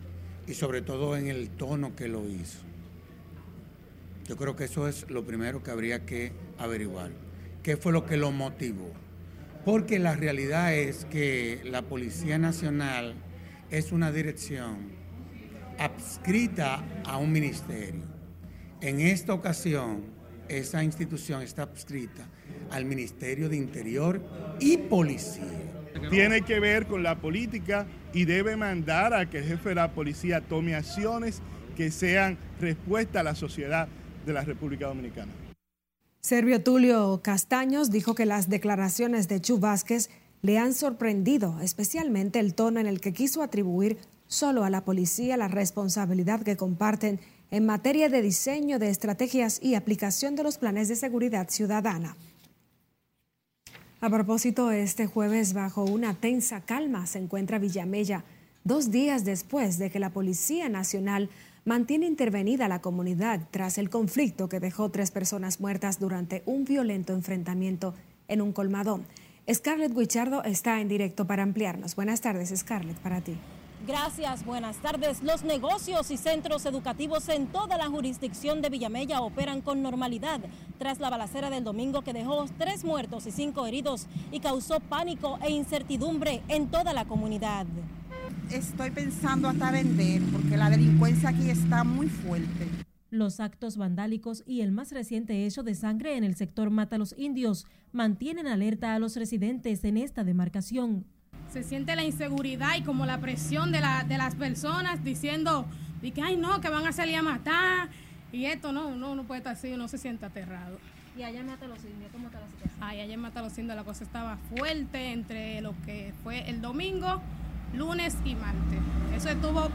y 0.46 0.54
sobre 0.54 0.82
todo 0.82 1.16
en 1.16 1.28
el 1.28 1.50
tono 1.50 1.96
que 1.96 2.08
lo 2.08 2.26
hizo. 2.28 2.58
Yo 4.26 4.36
creo 4.36 4.56
que 4.56 4.64
eso 4.64 4.88
es 4.88 5.10
lo 5.10 5.24
primero 5.24 5.62
que 5.62 5.70
habría 5.70 6.06
que 6.06 6.32
averiguar. 6.58 7.10
¿Qué 7.62 7.76
fue 7.76 7.92
lo 7.92 8.06
que 8.06 8.16
lo 8.16 8.30
motivó? 8.30 8.90
Porque 9.64 9.98
la 9.98 10.16
realidad 10.16 10.74
es 10.74 11.04
que 11.04 11.60
la 11.64 11.82
Policía 11.82 12.36
Nacional 12.38 13.14
es 13.70 13.92
una 13.92 14.10
dirección 14.10 14.90
adscrita 15.78 16.84
a 17.04 17.16
un 17.16 17.30
ministerio. 17.30 18.02
En 18.80 19.00
esta 19.00 19.34
ocasión, 19.34 20.02
esa 20.48 20.82
institución 20.82 21.42
está 21.42 21.62
adscrita 21.62 22.26
al 22.70 22.84
Ministerio 22.84 23.48
de 23.48 23.56
Interior 23.56 24.20
y 24.58 24.76
Policía. 24.76 25.44
Tiene 26.10 26.42
que 26.42 26.58
ver 26.58 26.86
con 26.86 27.02
la 27.02 27.16
política 27.20 27.86
y 28.12 28.24
debe 28.24 28.56
mandar 28.56 29.14
a 29.14 29.30
que 29.30 29.38
el 29.38 29.44
jefe 29.44 29.70
de 29.70 29.74
la 29.76 29.92
policía 29.92 30.40
tome 30.40 30.74
acciones 30.74 31.40
que 31.76 31.90
sean 31.90 32.36
respuesta 32.60 33.20
a 33.20 33.22
la 33.22 33.34
sociedad 33.34 33.88
de 34.26 34.32
la 34.32 34.42
República 34.42 34.88
Dominicana. 34.88 35.32
Servio 36.24 36.62
Tulio 36.62 37.20
Castaños 37.20 37.90
dijo 37.90 38.14
que 38.14 38.26
las 38.26 38.48
declaraciones 38.48 39.26
de 39.26 39.40
Chu 39.40 39.58
Vázquez 39.58 40.08
le 40.40 40.56
han 40.56 40.72
sorprendido, 40.72 41.58
especialmente 41.60 42.38
el 42.38 42.54
tono 42.54 42.78
en 42.78 42.86
el 42.86 43.00
que 43.00 43.12
quiso 43.12 43.42
atribuir 43.42 43.98
solo 44.28 44.62
a 44.62 44.70
la 44.70 44.84
policía 44.84 45.36
la 45.36 45.48
responsabilidad 45.48 46.42
que 46.42 46.56
comparten 46.56 47.18
en 47.50 47.66
materia 47.66 48.08
de 48.08 48.22
diseño 48.22 48.78
de 48.78 48.88
estrategias 48.88 49.58
y 49.60 49.74
aplicación 49.74 50.36
de 50.36 50.44
los 50.44 50.58
planes 50.58 50.86
de 50.86 50.94
seguridad 50.94 51.50
ciudadana. 51.50 52.16
A 54.00 54.08
propósito, 54.08 54.70
este 54.70 55.06
jueves, 55.06 55.54
bajo 55.54 55.82
una 55.82 56.14
tensa 56.14 56.60
calma, 56.60 57.06
se 57.06 57.18
encuentra 57.18 57.58
Villamella, 57.58 58.22
dos 58.62 58.92
días 58.92 59.24
después 59.24 59.76
de 59.76 59.90
que 59.90 59.98
la 59.98 60.10
Policía 60.10 60.68
Nacional 60.68 61.30
mantiene 61.64 62.06
intervenida 62.06 62.68
la 62.68 62.80
comunidad 62.80 63.40
tras 63.50 63.78
el 63.78 63.90
conflicto 63.90 64.48
que 64.48 64.60
dejó 64.60 64.90
tres 64.90 65.10
personas 65.10 65.60
muertas 65.60 66.00
durante 66.00 66.42
un 66.46 66.64
violento 66.64 67.12
enfrentamiento 67.12 67.94
en 68.28 68.42
un 68.42 68.52
colmadón. 68.52 69.06
Scarlett 69.52 69.94
Guichardo 69.94 70.44
está 70.44 70.80
en 70.80 70.88
directo 70.88 71.26
para 71.26 71.42
ampliarnos. 71.42 71.96
Buenas 71.96 72.20
tardes, 72.20 72.52
Scarlett, 72.56 72.98
para 72.98 73.20
ti. 73.20 73.36
Gracias, 73.84 74.44
buenas 74.44 74.76
tardes. 74.76 75.24
Los 75.24 75.42
negocios 75.42 76.12
y 76.12 76.16
centros 76.16 76.64
educativos 76.66 77.28
en 77.28 77.48
toda 77.48 77.76
la 77.76 77.88
jurisdicción 77.88 78.62
de 78.62 78.70
Villamella 78.70 79.20
operan 79.20 79.60
con 79.60 79.82
normalidad 79.82 80.40
tras 80.78 81.00
la 81.00 81.10
balacera 81.10 81.50
del 81.50 81.64
domingo 81.64 82.02
que 82.02 82.12
dejó 82.12 82.46
tres 82.58 82.84
muertos 82.84 83.26
y 83.26 83.32
cinco 83.32 83.66
heridos 83.66 84.06
y 84.30 84.38
causó 84.38 84.78
pánico 84.78 85.38
e 85.42 85.50
incertidumbre 85.50 86.42
en 86.46 86.68
toda 86.68 86.92
la 86.92 87.06
comunidad 87.06 87.66
estoy 88.50 88.90
pensando 88.90 89.48
hasta 89.48 89.70
vender 89.70 90.22
porque 90.32 90.56
la 90.56 90.70
delincuencia 90.70 91.30
aquí 91.30 91.50
está 91.50 91.84
muy 91.84 92.08
fuerte. 92.08 92.68
Los 93.10 93.40
actos 93.40 93.76
vandálicos 93.76 94.42
y 94.46 94.62
el 94.62 94.72
más 94.72 94.90
reciente 94.92 95.44
hecho 95.44 95.62
de 95.62 95.74
sangre 95.74 96.16
en 96.16 96.24
el 96.24 96.34
sector 96.34 96.70
Mata 96.70 96.96
los 96.98 97.14
Indios 97.18 97.66
mantienen 97.92 98.46
alerta 98.46 98.94
a 98.94 98.98
los 98.98 99.16
residentes 99.16 99.84
en 99.84 99.98
esta 99.98 100.24
demarcación. 100.24 101.04
Se 101.52 101.62
siente 101.62 101.94
la 101.94 102.04
inseguridad 102.04 102.76
y 102.78 102.82
como 102.82 103.04
la 103.04 103.20
presión 103.20 103.72
de, 103.72 103.80
la, 103.80 104.04
de 104.04 104.16
las 104.16 104.34
personas 104.34 105.04
diciendo 105.04 105.66
que, 106.00 106.22
ay 106.22 106.36
no, 106.36 106.60
que 106.60 106.70
van 106.70 106.86
a 106.86 106.92
salir 106.92 107.16
a 107.16 107.22
matar 107.22 107.90
y 108.32 108.46
esto 108.46 108.72
no, 108.72 108.96
no, 108.96 109.14
no 109.14 109.24
puede 109.24 109.38
estar 109.38 109.52
así, 109.52 109.72
uno 109.72 109.88
se 109.88 109.98
siente 109.98 110.24
aterrado. 110.24 110.78
¿Y 111.16 111.22
allá 111.22 111.40
en 111.40 111.46
Mata 111.46 111.66
los 111.66 111.84
Indios 111.84 112.10
cómo 112.10 112.28
está 112.28 112.40
la 112.40 112.46
situación? 112.48 112.78
Ay, 112.80 113.00
allá 113.00 113.12
en 113.12 113.20
Mata 113.20 113.42
los 113.42 113.58
Indios 113.58 113.76
la 113.76 113.84
cosa 113.84 114.04
estaba 114.04 114.38
fuerte 114.56 115.12
entre 115.12 115.60
lo 115.60 115.74
que 115.84 116.14
fue 116.22 116.48
el 116.48 116.62
domingo 116.62 117.20
lunes 117.74 118.16
y 118.24 118.34
martes. 118.34 118.80
Eso 119.14 119.28
estuvo 119.30 119.68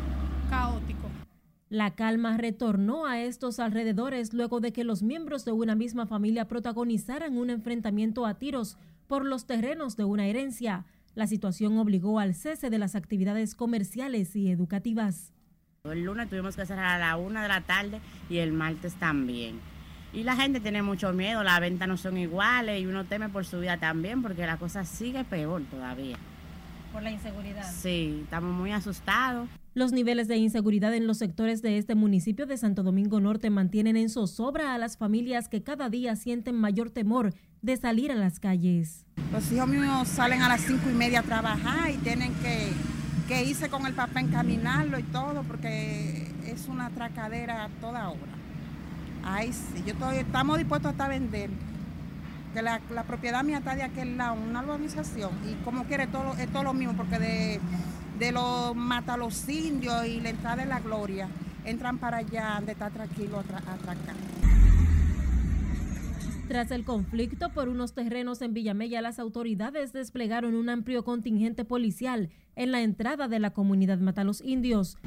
caótico. 0.50 1.10
La 1.70 1.96
calma 1.96 2.38
retornó 2.38 3.06
a 3.06 3.22
estos 3.22 3.60
alrededores 3.60 4.34
luego 4.34 4.62
de 4.62 4.72
que 4.72 4.84
los 4.84 5.04
miembros 5.04 5.44
de 5.44 5.52
una 5.52 5.76
misma 5.76 6.06
familia 6.06 6.48
protagonizaran 6.48 7.38
un 7.38 7.50
enfrentamiento 7.50 8.26
a 8.26 8.36
tiros 8.36 8.78
por 9.08 9.26
los 9.26 9.46
terrenos 9.46 9.98
de 9.98 10.06
una 10.06 10.28
herencia. 10.28 10.86
La 11.14 11.28
situación 11.28 11.78
obligó 11.78 12.20
al 12.20 12.36
cese 12.36 12.70
de 12.70 12.78
las 12.78 12.96
actividades 12.96 13.56
comerciales 13.56 14.36
y 14.36 14.50
educativas. 14.50 15.34
El 15.84 16.04
lunes 16.04 16.30
tuvimos 16.30 16.56
que 16.56 16.66
cerrar 16.66 16.86
a 16.86 17.00
la 17.00 17.18
una 17.18 17.42
de 17.42 17.48
la 17.48 17.62
tarde 17.62 18.00
y 18.30 18.38
el 18.38 18.54
martes 18.54 18.94
también. 18.96 19.60
Y 20.14 20.24
la 20.24 20.36
gente 20.36 20.62
tiene 20.62 20.82
mucho 20.84 21.12
miedo, 21.12 21.44
las 21.44 21.60
ventas 21.60 21.88
no 21.88 21.98
son 21.98 22.18
iguales 22.18 22.82
y 22.82 22.86
uno 22.86 23.04
teme 23.04 23.28
por 23.28 23.46
su 23.46 23.60
vida 23.60 23.78
también 23.78 24.22
porque 24.22 24.46
la 24.46 24.58
cosa 24.58 24.86
sigue 24.86 25.24
peor 25.26 25.64
todavía 25.64 26.18
por 26.92 27.04
la 27.04 27.12
inseguridad. 27.12 27.72
Sí, 27.72 28.22
estamos 28.24 28.54
muy 28.54 28.72
asustados. 28.72 29.48
Los 29.74 29.92
niveles 29.92 30.28
de 30.28 30.38
inseguridad 30.38 30.94
en 30.94 31.06
los 31.06 31.18
sectores 31.18 31.62
de 31.62 31.78
este 31.78 31.94
municipio 31.94 32.46
de 32.46 32.58
Santo 32.58 32.84
Domingo 32.84 33.20
Norte 33.20 33.50
mantienen 33.50 33.96
en 33.96 34.10
zozobra 34.10 34.74
a 34.74 34.78
las 34.78 34.98
familias 34.98 35.50
que 35.50 35.62
cada 35.62 35.90
día 35.90 36.16
sienten 36.16 36.56
mayor 36.56 36.90
temor 36.90 37.34
de 37.62 37.78
salir 37.78 38.12
a 38.12 38.16
las 38.16 38.40
calles. 38.40 39.06
Los 39.32 39.52
hijos 39.52 39.68
míos 39.68 40.08
salen 40.08 40.42
a 40.42 40.50
las 40.50 40.62
cinco 40.62 40.90
y 40.90 40.94
media 40.94 41.20
a 41.20 41.24
trabajar 41.24 41.92
y 41.92 41.98
tienen 41.98 42.34
que, 42.36 42.72
que 43.28 43.44
irse 43.44 43.70
con 43.70 43.86
el 43.86 43.94
papá 43.94 44.20
encaminarlo 44.20 44.98
y 44.98 45.04
todo 45.04 45.44
porque 45.44 46.28
es 46.46 46.68
una 46.68 46.90
tracadera 46.90 47.66
a 47.66 47.70
toda 47.82 48.10
hora. 48.10 48.38
Ay, 49.24 49.52
sí, 49.52 49.84
yo 49.86 49.94
estoy, 49.94 50.18
estamos 50.18 50.58
dispuestos 50.58 50.92
hasta 50.92 51.06
a 51.06 51.10
vender 51.10 51.50
que 52.54 52.62
la, 52.62 52.80
propiedad 53.08 53.44
mía 53.44 53.60
está 53.60 53.76
de 53.76 53.84
aquel 53.84 54.18
lado, 54.18 54.36
una 54.36 54.62
urbanización, 54.62 55.32
y 55.50 55.54
como 55.64 55.84
quiere 55.86 56.08
todo, 56.08 56.34
es 56.34 56.52
todo 56.52 56.64
lo 56.64 56.74
mismo, 56.74 56.94
porque 56.96 57.20
de, 57.20 57.60
de 58.20 58.32
los 58.32 58.76
mata 58.76 59.18
los 59.18 59.48
indios 59.48 60.06
y 60.06 60.22
la 60.22 60.30
entrada 60.30 60.58
de 60.58 60.66
la 60.66 60.80
gloria, 60.80 61.28
entran 61.66 61.98
para 61.98 62.18
allá 62.18 62.56
donde 62.56 62.72
está 62.72 62.90
tranquilo 62.90 63.40
atracar. 63.40 64.16
Tras 66.48 66.72
el 66.72 66.86
conflicto 66.86 67.50
por 67.50 67.68
unos 67.68 67.94
terrenos 67.94 68.42
en 68.42 68.54
Villamella, 68.54 69.02
las 69.02 69.20
autoridades 69.20 69.92
desplegaron 69.92 70.56
un 70.56 70.70
amplio 70.70 71.04
contingente 71.04 71.66
policial 71.66 72.30
en 72.56 72.72
la 72.72 72.82
entrada 72.82 73.28
de 73.28 73.40
la 73.40 73.50
comunidad 73.52 74.00
Matalos 74.00 74.42
Indios. 74.42 74.98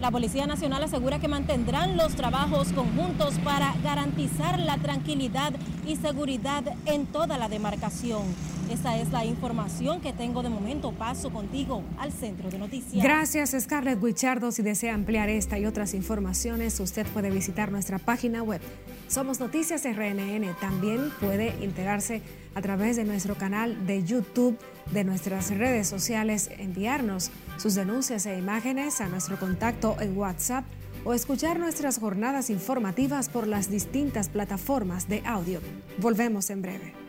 La 0.00 0.10
Policía 0.10 0.46
Nacional 0.46 0.82
asegura 0.82 1.18
que 1.18 1.26
mantendrán 1.26 1.96
los 1.96 2.14
trabajos 2.16 2.68
conjuntos 2.72 3.34
para 3.42 3.74
garantizar 3.82 4.58
la 4.60 4.76
tranquilidad 4.76 5.54
y 5.86 5.96
seguridad 5.96 6.62
en 6.84 7.06
toda 7.06 7.38
la 7.38 7.48
demarcación. 7.48 8.22
Esa 8.70 8.98
es 8.98 9.12
la 9.12 9.24
información 9.24 10.00
que 10.00 10.12
tengo 10.12 10.42
de 10.42 10.48
momento. 10.48 10.90
Paso 10.92 11.30
contigo 11.30 11.84
al 11.98 12.12
centro 12.12 12.50
de 12.50 12.58
noticias. 12.58 13.02
Gracias, 13.02 13.54
Scarlett 13.58 14.02
Guichardo. 14.02 14.50
Si 14.50 14.62
desea 14.62 14.94
ampliar 14.94 15.28
esta 15.28 15.58
y 15.58 15.66
otras 15.66 15.94
informaciones, 15.94 16.80
usted 16.80 17.06
puede 17.06 17.30
visitar 17.30 17.70
nuestra 17.70 17.98
página 17.98 18.42
web. 18.42 18.60
Somos 19.08 19.38
Noticias 19.38 19.84
RNN. 19.84 20.52
También 20.60 21.10
puede 21.20 21.62
enterarse 21.62 22.22
a 22.56 22.60
través 22.60 22.96
de 22.96 23.04
nuestro 23.04 23.36
canal 23.36 23.86
de 23.86 24.02
YouTube, 24.02 24.58
de 24.90 25.04
nuestras 25.04 25.50
redes 25.50 25.86
sociales, 25.86 26.50
enviarnos 26.58 27.30
sus 27.58 27.74
denuncias 27.76 28.26
e 28.26 28.36
imágenes 28.36 29.00
a 29.00 29.08
nuestro 29.08 29.38
contacto 29.38 29.96
en 30.00 30.16
WhatsApp 30.16 30.64
o 31.04 31.14
escuchar 31.14 31.60
nuestras 31.60 31.98
jornadas 32.00 32.50
informativas 32.50 33.28
por 33.28 33.46
las 33.46 33.70
distintas 33.70 34.28
plataformas 34.28 35.08
de 35.08 35.22
audio. 35.24 35.60
Volvemos 35.98 36.50
en 36.50 36.62
breve. 36.62 37.05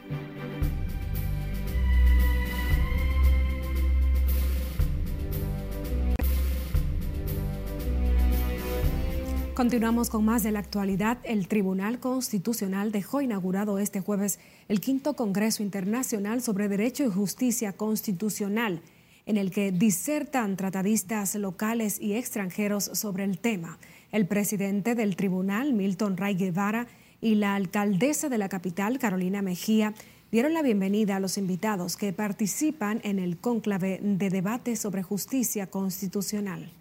Continuamos 9.57 10.11
con 10.11 10.23
más 10.23 10.43
de 10.43 10.51
la 10.51 10.59
actualidad. 10.59 11.17
El 11.23 11.47
Tribunal 11.47 11.99
Constitucional 11.99 12.91
dejó 12.91 13.21
inaugurado 13.21 13.79
este 13.79 14.01
jueves 14.01 14.37
el 14.67 14.79
quinto 14.79 15.15
Congreso 15.15 15.63
Internacional 15.63 16.43
sobre 16.43 16.67
Derecho 16.67 17.03
y 17.03 17.09
Justicia 17.09 17.73
Constitucional, 17.73 18.83
en 19.25 19.35
el 19.35 19.49
que 19.49 19.71
disertan 19.71 20.57
tratadistas 20.57 21.33
locales 21.33 21.99
y 21.99 22.13
extranjeros 22.13 22.83
sobre 22.83 23.23
el 23.23 23.39
tema. 23.39 23.79
El 24.11 24.27
presidente 24.27 24.93
del 24.93 25.15
tribunal, 25.15 25.73
Milton 25.73 26.17
Ray 26.17 26.35
Guevara, 26.35 26.85
y 27.19 27.33
la 27.33 27.55
alcaldesa 27.55 28.29
de 28.29 28.37
la 28.37 28.49
capital, 28.49 28.99
Carolina 28.99 29.41
Mejía, 29.41 29.95
dieron 30.31 30.53
la 30.53 30.61
bienvenida 30.61 31.15
a 31.15 31.19
los 31.19 31.35
invitados 31.39 31.97
que 31.97 32.13
participan 32.13 33.01
en 33.03 33.17
el 33.17 33.37
cónclave 33.37 33.99
de 34.03 34.29
debate 34.29 34.75
sobre 34.75 35.01
justicia 35.01 35.65
constitucional 35.65 36.71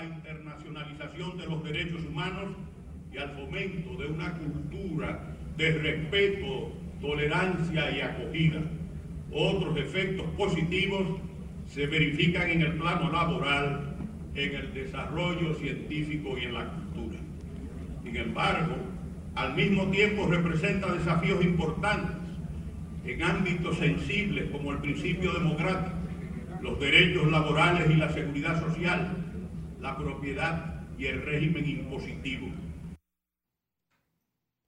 la 0.00 0.06
internacionalización 0.06 1.36
de 1.36 1.46
los 1.46 1.62
derechos 1.62 2.00
humanos 2.08 2.56
y 3.12 3.18
al 3.18 3.30
fomento 3.32 3.96
de 3.96 4.06
una 4.06 4.32
cultura 4.32 5.20
de 5.56 5.72
respeto, 5.72 6.72
tolerancia 7.00 7.90
y 7.90 8.00
acogida. 8.00 8.62
Otros 9.32 9.76
efectos 9.76 10.26
positivos 10.38 11.20
se 11.68 11.86
verifican 11.86 12.50
en 12.50 12.62
el 12.62 12.72
plano 12.74 13.12
laboral, 13.12 13.94
en 14.34 14.54
el 14.54 14.72
desarrollo 14.72 15.54
científico 15.54 16.38
y 16.38 16.44
en 16.44 16.54
la 16.54 16.66
cultura. 16.68 17.18
Sin 18.02 18.16
embargo, 18.16 18.76
al 19.34 19.54
mismo 19.54 19.84
tiempo 19.90 20.26
representa 20.26 20.92
desafíos 20.92 21.44
importantes 21.44 22.16
en 23.04 23.22
ámbitos 23.22 23.76
sensibles 23.76 24.50
como 24.50 24.72
el 24.72 24.78
principio 24.78 25.32
democrático, 25.32 25.96
los 26.62 26.80
derechos 26.80 27.30
laborales 27.30 27.90
y 27.90 27.94
la 27.94 28.10
seguridad 28.10 28.60
social, 28.60 29.19
la 29.80 29.96
propiedad 29.96 30.82
y 30.98 31.06
el 31.06 31.22
régimen 31.22 31.68
impositivo. 31.68 32.48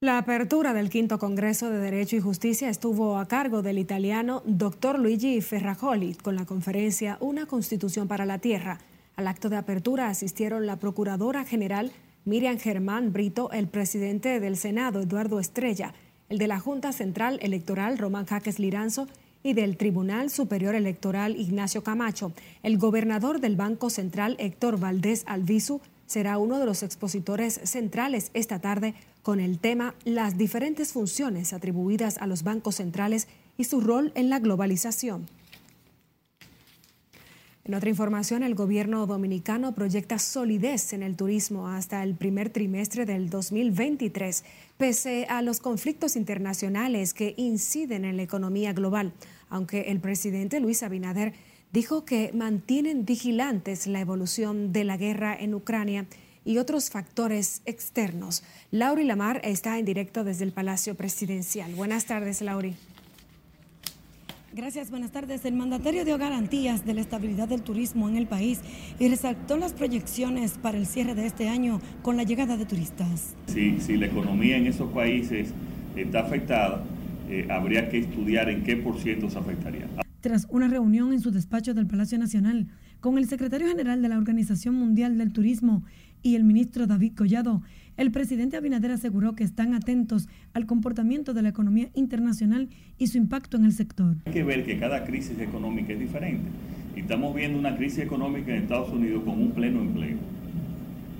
La 0.00 0.18
apertura 0.18 0.72
del 0.72 0.90
quinto 0.90 1.18
Congreso 1.18 1.70
de 1.70 1.78
Derecho 1.78 2.16
y 2.16 2.20
Justicia 2.20 2.68
estuvo 2.68 3.18
a 3.18 3.28
cargo 3.28 3.62
del 3.62 3.78
italiano 3.78 4.42
Dr. 4.46 4.98
Luigi 4.98 5.40
Ferrajoli 5.40 6.14
con 6.14 6.34
la 6.34 6.44
conferencia 6.44 7.18
Una 7.20 7.46
Constitución 7.46 8.08
para 8.08 8.26
la 8.26 8.38
Tierra. 8.38 8.80
Al 9.14 9.28
acto 9.28 9.48
de 9.48 9.56
apertura 9.56 10.08
asistieron 10.08 10.66
la 10.66 10.76
Procuradora 10.76 11.44
General 11.44 11.92
Miriam 12.24 12.58
Germán 12.58 13.12
Brito, 13.12 13.52
el 13.52 13.68
presidente 13.68 14.40
del 14.40 14.56
Senado 14.56 15.00
Eduardo 15.00 15.38
Estrella, 15.38 15.92
el 16.28 16.38
de 16.38 16.48
la 16.48 16.58
Junta 16.58 16.92
Central 16.92 17.38
Electoral 17.42 17.98
Román 17.98 18.26
Jaques 18.26 18.58
Liranzo 18.58 19.06
y 19.42 19.54
del 19.54 19.76
Tribunal 19.76 20.30
Superior 20.30 20.74
Electoral 20.74 21.36
Ignacio 21.36 21.82
Camacho. 21.82 22.32
El 22.62 22.78
gobernador 22.78 23.40
del 23.40 23.56
Banco 23.56 23.90
Central 23.90 24.36
Héctor 24.38 24.78
Valdés 24.78 25.24
Alvisu 25.26 25.80
será 26.06 26.38
uno 26.38 26.58
de 26.58 26.66
los 26.66 26.82
expositores 26.82 27.60
centrales 27.64 28.30
esta 28.34 28.60
tarde 28.60 28.94
con 29.22 29.40
el 29.40 29.58
tema 29.58 29.94
Las 30.04 30.36
diferentes 30.36 30.92
funciones 30.92 31.52
atribuidas 31.52 32.18
a 32.18 32.26
los 32.26 32.42
bancos 32.42 32.76
centrales 32.76 33.28
y 33.56 33.64
su 33.64 33.80
rol 33.80 34.12
en 34.14 34.28
la 34.28 34.38
globalización. 34.38 35.26
En 37.64 37.74
otra 37.74 37.90
información, 37.90 38.42
el 38.42 38.56
gobierno 38.56 39.06
dominicano 39.06 39.72
proyecta 39.72 40.18
solidez 40.18 40.92
en 40.92 41.04
el 41.04 41.14
turismo 41.14 41.68
hasta 41.68 42.02
el 42.02 42.16
primer 42.16 42.50
trimestre 42.50 43.06
del 43.06 43.30
2023, 43.30 44.42
pese 44.76 45.26
a 45.28 45.42
los 45.42 45.60
conflictos 45.60 46.16
internacionales 46.16 47.14
que 47.14 47.34
inciden 47.36 48.04
en 48.04 48.16
la 48.16 48.24
economía 48.24 48.72
global, 48.72 49.12
aunque 49.48 49.82
el 49.92 50.00
presidente 50.00 50.58
Luis 50.58 50.82
Abinader 50.82 51.34
dijo 51.72 52.04
que 52.04 52.32
mantienen 52.34 53.04
vigilantes 53.04 53.86
la 53.86 54.00
evolución 54.00 54.72
de 54.72 54.82
la 54.82 54.96
guerra 54.96 55.36
en 55.38 55.54
Ucrania 55.54 56.06
y 56.44 56.58
otros 56.58 56.90
factores 56.90 57.62
externos. 57.64 58.42
Lauri 58.72 59.04
Lamar 59.04 59.40
está 59.44 59.78
en 59.78 59.84
directo 59.84 60.24
desde 60.24 60.42
el 60.42 60.52
Palacio 60.52 60.96
Presidencial. 60.96 61.76
Buenas 61.76 62.06
tardes, 62.06 62.42
Lauri. 62.42 62.74
Gracias, 64.54 64.90
buenas 64.90 65.10
tardes. 65.10 65.46
El 65.46 65.54
mandatario 65.54 66.04
dio 66.04 66.18
garantías 66.18 66.84
de 66.84 66.92
la 66.92 67.00
estabilidad 67.00 67.48
del 67.48 67.62
turismo 67.62 68.10
en 68.10 68.18
el 68.18 68.26
país 68.26 68.60
y 68.98 69.08
resaltó 69.08 69.56
las 69.56 69.72
proyecciones 69.72 70.58
para 70.58 70.76
el 70.76 70.84
cierre 70.84 71.14
de 71.14 71.24
este 71.24 71.48
año 71.48 71.80
con 72.02 72.18
la 72.18 72.24
llegada 72.24 72.58
de 72.58 72.66
turistas. 72.66 73.34
Si, 73.46 73.80
si 73.80 73.96
la 73.96 74.06
economía 74.06 74.58
en 74.58 74.66
esos 74.66 74.92
países 74.92 75.54
está 75.96 76.20
afectada, 76.20 76.84
eh, 77.30 77.46
habría 77.50 77.88
que 77.88 78.00
estudiar 78.00 78.50
en 78.50 78.62
qué 78.62 78.76
por 78.76 79.00
ciento 79.00 79.30
se 79.30 79.38
afectaría. 79.38 79.86
Tras 80.20 80.46
una 80.50 80.68
reunión 80.68 81.14
en 81.14 81.20
su 81.20 81.30
despacho 81.30 81.72
del 81.72 81.86
Palacio 81.86 82.18
Nacional 82.18 82.66
con 83.00 83.16
el 83.16 83.26
secretario 83.28 83.68
general 83.68 84.02
de 84.02 84.10
la 84.10 84.18
Organización 84.18 84.74
Mundial 84.74 85.16
del 85.16 85.32
Turismo 85.32 85.82
y 86.22 86.36
el 86.36 86.44
ministro 86.44 86.86
David 86.86 87.14
Collado, 87.16 87.62
el 87.96 88.10
presidente 88.10 88.56
Abinader 88.56 88.90
aseguró 88.90 89.34
que 89.34 89.44
están 89.44 89.74
atentos 89.74 90.28
al 90.54 90.66
comportamiento 90.66 91.34
de 91.34 91.42
la 91.42 91.50
economía 91.50 91.88
internacional 91.94 92.68
y 92.98 93.08
su 93.08 93.18
impacto 93.18 93.56
en 93.56 93.64
el 93.64 93.72
sector. 93.72 94.16
Hay 94.26 94.32
que 94.32 94.44
ver 94.44 94.64
que 94.64 94.78
cada 94.78 95.04
crisis 95.04 95.38
económica 95.38 95.92
es 95.92 96.00
diferente. 96.00 96.48
Estamos 96.96 97.34
viendo 97.34 97.58
una 97.58 97.76
crisis 97.76 98.00
económica 98.00 98.54
en 98.54 98.62
Estados 98.62 98.90
Unidos 98.90 99.22
con 99.24 99.40
un 99.40 99.52
pleno 99.52 99.80
empleo. 99.80 100.16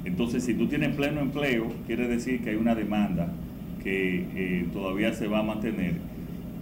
Entonces, 0.05 0.45
si 0.45 0.55
tú 0.55 0.67
tienes 0.67 0.95
pleno 0.97 1.21
empleo, 1.21 1.73
quiere 1.87 2.09
decir 2.09 2.43
que 2.43 2.51
hay 2.51 2.57
una 2.57 2.75
demanda 2.75 3.33
que 3.83 4.27
eh, 4.35 4.67
todavía 4.73 5.13
se 5.13 5.27
va 5.29 5.41
a 5.41 5.43
mantener. 5.43 5.95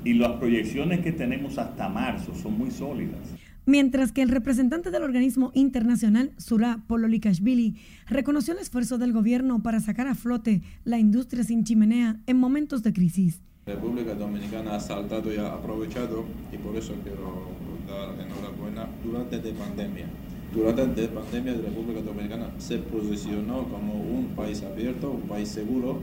Y 0.05 0.15
las 0.15 0.33
proyecciones 0.33 1.01
que 1.01 1.13
tenemos 1.13 1.59
hasta 1.59 1.89
marzo 1.89 2.35
son 2.35 2.59
muy 2.59 2.71
sólidas 2.71 3.40
mientras 3.71 4.11
que 4.13 4.23
el 4.23 4.29
representante 4.29 4.91
del 4.91 5.05
organismo 5.05 5.53
internacional, 5.55 6.33
Surá 6.37 6.83
Pololikashvili, 6.89 7.77
reconoció 8.09 8.53
el 8.53 8.61
esfuerzo 8.61 8.99
del 8.99 9.13
gobierno 9.13 9.63
para 9.63 9.79
sacar 9.81 10.09
a 10.09 10.15
flote 10.15 10.63
la 10.85 10.99
industria 10.99 11.45
sin 11.45 11.65
chimenea 11.65 12.21
en 12.27 12.37
momentos 12.37 12.83
de 12.83 12.93
crisis. 12.93 13.41
La 13.67 13.75
República 13.75 14.15
Dominicana 14.15 14.75
ha 14.75 14.81
saltado 14.81 15.33
y 15.33 15.37
ha 15.37 15.53
aprovechado, 15.53 16.25
y 16.53 16.59
por 16.59 16.77
eso 16.77 16.95
quiero 17.05 17.49
dar 17.89 18.15
enhorabuena, 18.21 18.89
durante 19.05 19.37
la 19.37 19.59
pandemia. 19.59 20.07
Durante 20.53 21.03
la 21.03 21.21
pandemia, 21.21 21.53
la 21.53 21.69
República 21.69 22.01
Dominicana 22.01 22.51
se 22.59 22.79
posicionó 22.79 23.69
como 23.69 23.95
un 23.95 24.33
país 24.35 24.63
abierto, 24.65 25.13
un 25.13 25.29
país 25.29 25.49
seguro, 25.49 26.01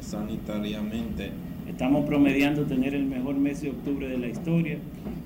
sanitariamente 0.00 1.32
Estamos 1.68 2.04
promediando 2.04 2.66
tener 2.66 2.94
el 2.94 3.06
mejor 3.06 3.36
mes 3.36 3.62
de 3.62 3.70
octubre 3.70 4.06
de 4.06 4.18
la 4.18 4.28
historia, 4.28 4.76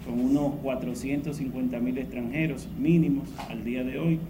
con 0.07 0.21
unos 0.21 0.55
450 0.63 1.81
mil 1.81 1.99
extranjeros 1.99 2.69
mínimos 2.79 3.29
al 3.49 3.65
día 3.65 3.83
de 3.83 3.99
hoy, 3.99 4.21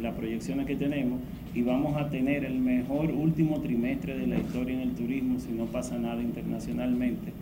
las 0.00 0.14
proyecciones 0.14 0.66
que 0.66 0.74
tenemos, 0.74 1.20
y 1.54 1.62
vamos 1.62 1.96
a 1.96 2.10
tener 2.10 2.44
el 2.44 2.58
mejor 2.58 3.12
último 3.12 3.60
trimestre 3.60 4.18
de 4.18 4.26
la 4.26 4.38
historia 4.38 4.74
en 4.74 4.80
el 4.80 4.94
turismo 4.94 5.38
si 5.38 5.52
no 5.52 5.66
pasa 5.66 5.98
nada 5.98 6.20
internacionalmente. 6.20 7.32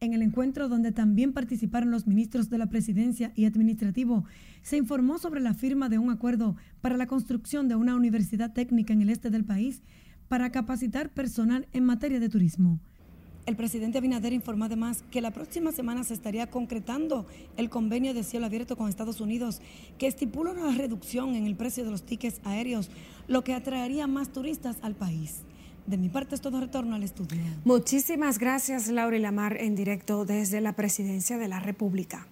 En 0.00 0.12
el 0.12 0.22
encuentro 0.22 0.68
donde 0.68 0.90
también 0.90 1.32
participaron 1.32 1.92
los 1.92 2.08
ministros 2.08 2.50
de 2.50 2.58
la 2.58 2.66
presidencia 2.66 3.32
y 3.36 3.44
administrativo, 3.44 4.24
se 4.62 4.76
informó 4.76 5.18
sobre 5.18 5.40
la 5.40 5.54
firma 5.54 5.88
de 5.88 5.98
un 5.98 6.10
acuerdo 6.10 6.56
para 6.80 6.96
la 6.96 7.06
construcción 7.06 7.68
de 7.68 7.76
una 7.76 7.94
universidad 7.94 8.52
técnica 8.52 8.92
en 8.92 9.02
el 9.02 9.10
este 9.10 9.30
del 9.30 9.44
país 9.44 9.80
para 10.28 10.50
capacitar 10.50 11.10
personal 11.10 11.68
en 11.72 11.84
materia 11.84 12.18
de 12.18 12.28
turismo. 12.28 12.80
El 13.46 13.56
presidente 13.56 13.98
Abinader 13.98 14.32
informó 14.32 14.64
además 14.64 15.04
que 15.10 15.20
la 15.20 15.30
próxima 15.30 15.70
semana 15.70 16.02
se 16.02 16.14
estaría 16.14 16.50
concretando 16.50 17.26
el 17.58 17.68
convenio 17.68 18.14
de 18.14 18.24
cielo 18.24 18.46
abierto 18.46 18.74
con 18.74 18.88
Estados 18.88 19.20
Unidos 19.20 19.60
que 19.98 20.06
estipula 20.06 20.52
una 20.52 20.74
reducción 20.74 21.34
en 21.34 21.44
el 21.44 21.54
precio 21.54 21.84
de 21.84 21.90
los 21.90 22.04
tickets 22.04 22.40
aéreos, 22.44 22.90
lo 23.28 23.44
que 23.44 23.52
atraería 23.52 24.06
más 24.06 24.32
turistas 24.32 24.78
al 24.80 24.94
país. 24.94 25.42
De 25.86 25.98
mi 25.98 26.08
parte 26.08 26.34
es 26.34 26.40
todo 26.40 26.58
retorno 26.58 26.94
al 26.94 27.02
estudio. 27.02 27.42
Muchísimas 27.66 28.38
gracias 28.38 28.88
Laura 28.88 29.18
Lamar 29.18 29.58
en 29.60 29.74
directo 29.74 30.24
desde 30.24 30.62
la 30.62 30.72
Presidencia 30.72 31.36
de 31.36 31.48
la 31.48 31.60
República. 31.60 32.26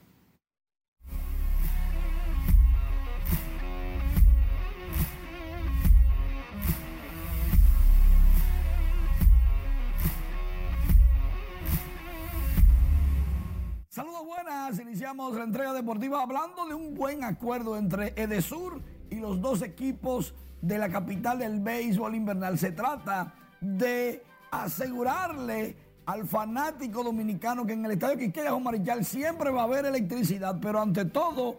Buenas, 14.34 14.78
iniciamos 14.78 15.34
la 15.34 15.44
entrega 15.44 15.74
deportiva 15.74 16.22
hablando 16.22 16.64
de 16.66 16.74
un 16.74 16.94
buen 16.94 17.22
acuerdo 17.22 17.76
entre 17.76 18.14
Edesur 18.16 18.80
y 19.10 19.16
los 19.16 19.40
dos 19.42 19.60
equipos 19.60 20.34
de 20.62 20.78
la 20.78 20.88
capital 20.88 21.38
del 21.38 21.60
béisbol 21.60 22.14
invernal. 22.14 22.58
Se 22.58 22.72
trata 22.72 23.34
de 23.60 24.24
asegurarle 24.50 25.76
al 26.06 26.26
fanático 26.26 27.04
dominicano 27.04 27.66
que 27.66 27.74
en 27.74 27.84
el 27.84 27.92
estadio 27.92 28.16
Quisqueya 28.16 28.56
Marichal 28.58 29.04
siempre 29.04 29.50
va 29.50 29.62
a 29.62 29.64
haber 29.64 29.84
electricidad, 29.84 30.58
pero 30.60 30.80
ante 30.80 31.04
todo 31.04 31.58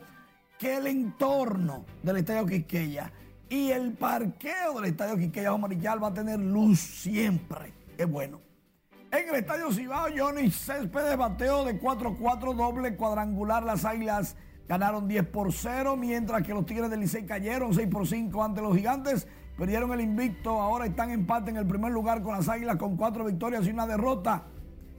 que 0.58 0.78
el 0.78 0.88
entorno 0.88 1.86
del 2.02 2.18
estadio 2.18 2.46
Quisqueya 2.48 3.12
y 3.50 3.70
el 3.70 3.94
parqueo 3.94 4.74
del 4.82 4.86
estadio 4.86 5.18
Quisqueya 5.18 5.56
Marichal 5.58 6.04
va 6.04 6.08
a 6.08 6.14
tener 6.14 6.40
luz 6.40 6.80
siempre. 6.80 7.72
Es 7.98 8.10
bueno. 8.10 8.53
En 9.14 9.30
el 9.30 9.36
Estadio 9.36 9.72
Cibao, 9.72 10.08
Johnny 10.18 10.50
Céspedes 10.50 11.16
bateo 11.16 11.64
de 11.66 11.80
4-4 11.80 12.56
doble 12.56 12.96
cuadrangular. 12.96 13.62
Las 13.62 13.86
Águilas 13.86 14.36
ganaron 14.68 15.08
10 15.08 15.28
por 15.28 15.54
0, 15.54 15.96
mientras 15.96 16.42
que 16.42 16.52
los 16.52 16.66
Tigres 16.66 16.90
del 16.90 17.02
Licey 17.02 17.24
cayeron 17.24 17.76
6 17.76 17.88
por 17.90 18.08
5 18.08 18.44
ante 18.44 18.64
los 18.64 18.76
Gigantes. 18.76 19.28
Perdieron 19.56 19.94
el 19.94 20.02
invicto, 20.02 20.60
ahora 20.60 20.88
están 20.88 21.12
empate 21.12 21.52
en 21.52 21.58
el 21.58 21.68
primer 21.68 21.92
lugar 21.92 22.24
con 22.24 22.36
las 22.36 22.50
Águilas 22.50 22.78
con 22.78 22.98
cuatro 22.98 23.24
victorias 23.24 23.68
y 23.68 23.70
una 23.70 23.86
derrota. 23.86 24.46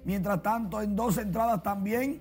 Mientras 0.05 0.41
tanto, 0.43 0.81
en 0.81 0.95
dos 0.95 1.19
entradas 1.19 1.65
también, 1.65 2.21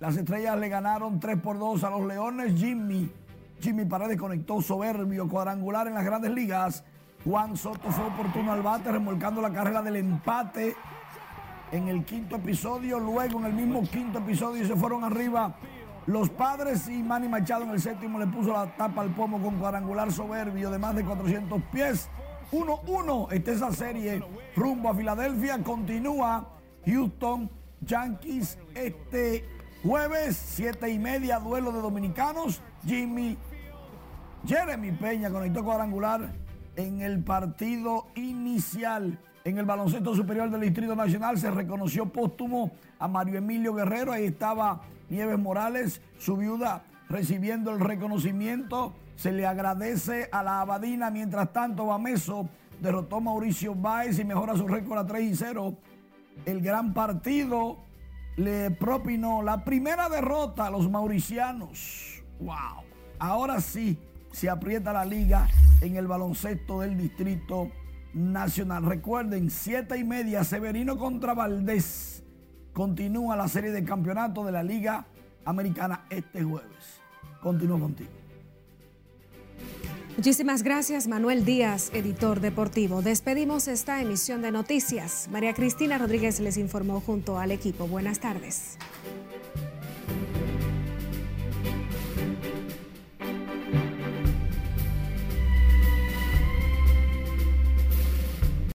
las 0.00 0.18
Estrellas 0.18 0.58
le 0.58 0.68
ganaron 0.68 1.18
3 1.18 1.40
por 1.40 1.58
2 1.58 1.82
a 1.82 1.88
los 1.88 2.04
Leones. 2.04 2.60
Jimmy, 2.60 3.10
Jimmy 3.58 3.86
Paredes 3.86 4.18
conectó 4.18 4.60
soberbio 4.60 5.26
cuadrangular 5.30 5.86
en 5.86 5.94
las 5.94 6.04
grandes 6.04 6.30
ligas. 6.30 6.84
Juan 7.24 7.56
Soto 7.56 7.90
fue 7.90 8.04
oportuno 8.04 8.52
al 8.52 8.60
bate, 8.60 8.92
remolcando 8.92 9.40
la 9.40 9.50
carrera 9.50 9.80
del 9.80 9.96
empate 9.96 10.76
en 11.72 11.88
el 11.88 12.04
quinto 12.04 12.36
episodio. 12.36 13.00
Luego 13.00 13.40
en 13.40 13.46
el 13.46 13.52
mismo 13.52 13.82
quinto 13.82 14.20
episodio 14.20 14.64
se 14.64 14.76
fueron 14.76 15.02
arriba 15.02 15.56
los 16.06 16.30
padres 16.30 16.88
y 16.88 17.02
Manny 17.02 17.28
Machado 17.28 17.62
en 17.62 17.70
el 17.70 17.80
séptimo 17.80 18.18
le 18.18 18.26
puso 18.26 18.52
la 18.52 18.76
tapa 18.76 19.02
al 19.02 19.10
pomo 19.14 19.40
con 19.40 19.58
cuadrangular 19.58 20.10
soberbio 20.10 20.70
de 20.70 20.78
más 20.78 20.96
de 20.96 21.04
400 21.04 21.62
pies. 21.72 22.08
1-1 22.50 23.32
está 23.32 23.52
esa 23.52 23.72
serie 23.72 24.22
rumbo 24.56 24.90
a 24.90 24.94
Filadelfia. 24.94 25.62
Continúa 25.62 26.48
Houston 26.84 27.48
Yankees 27.80 28.58
este 28.74 29.44
jueves, 29.82 30.36
siete 30.36 30.90
y 30.90 30.98
media, 30.98 31.38
duelo 31.38 31.72
de 31.72 31.80
dominicanos. 31.80 32.60
Jimmy 32.84 33.38
Jeremy 34.44 34.90
Peña 34.92 35.30
conectó 35.30 35.62
cuadrangular 35.62 36.32
en 36.74 37.00
el 37.00 37.22
partido 37.22 38.06
inicial. 38.16 39.18
En 39.44 39.58
el 39.58 39.64
baloncesto 39.64 40.14
superior 40.14 40.50
del 40.50 40.60
Distrito 40.60 40.94
Nacional 40.94 41.36
se 41.36 41.50
reconoció 41.50 42.06
póstumo 42.06 42.70
a 43.00 43.08
Mario 43.08 43.38
Emilio 43.38 43.74
Guerrero. 43.74 44.12
Ahí 44.12 44.26
estaba 44.26 44.82
Nieves 45.08 45.38
Morales, 45.38 46.00
su 46.16 46.36
viuda, 46.36 46.84
recibiendo 47.08 47.72
el 47.72 47.80
reconocimiento. 47.80 48.94
Se 49.16 49.32
le 49.32 49.44
agradece 49.44 50.28
a 50.30 50.44
la 50.44 50.60
Abadina. 50.60 51.10
Mientras 51.10 51.52
tanto, 51.52 51.86
Bameso 51.86 52.48
derrotó 52.80 53.16
a 53.16 53.20
Mauricio 53.20 53.74
Báez 53.74 54.20
y 54.20 54.24
mejora 54.24 54.56
su 54.56 54.68
récord 54.68 54.98
a 54.98 55.06
3 55.06 55.32
y 55.32 55.34
0. 55.34 55.74
El 56.44 56.60
gran 56.60 56.94
partido 56.94 57.78
le 58.36 58.70
propinó 58.70 59.42
la 59.42 59.64
primera 59.64 60.08
derrota 60.08 60.66
a 60.66 60.70
los 60.70 60.88
mauricianos. 60.88 62.22
¡Wow! 62.38 62.84
Ahora 63.18 63.60
sí 63.60 63.98
se 64.30 64.48
aprieta 64.48 64.92
la 64.92 65.04
liga 65.04 65.48
en 65.80 65.96
el 65.96 66.06
baloncesto 66.06 66.80
del 66.80 66.96
Distrito 66.96 67.72
Nacional. 68.14 68.84
Recuerden, 68.84 69.50
siete 69.50 69.98
y 69.98 70.04
media, 70.04 70.44
Severino 70.44 70.98
contra 70.98 71.34
Valdés. 71.34 72.22
Continúa 72.72 73.36
la 73.36 73.48
serie 73.48 73.70
de 73.70 73.84
campeonato 73.84 74.44
de 74.44 74.52
la 74.52 74.62
Liga 74.62 75.06
Americana 75.44 76.04
este 76.10 76.42
jueves. 76.42 77.00
Continúo 77.42 77.78
contigo. 77.78 78.10
Muchísimas 80.16 80.62
gracias, 80.62 81.08
Manuel 81.08 81.44
Díaz, 81.44 81.90
editor 81.94 82.40
deportivo. 82.40 83.00
Despedimos 83.00 83.66
esta 83.66 84.00
emisión 84.02 84.42
de 84.42 84.52
noticias. 84.52 85.28
María 85.32 85.54
Cristina 85.54 85.96
Rodríguez 85.96 86.38
les 86.38 86.58
informó 86.58 87.00
junto 87.00 87.38
al 87.38 87.50
equipo. 87.50 87.86
Buenas 87.86 88.20
tardes. 88.20 88.76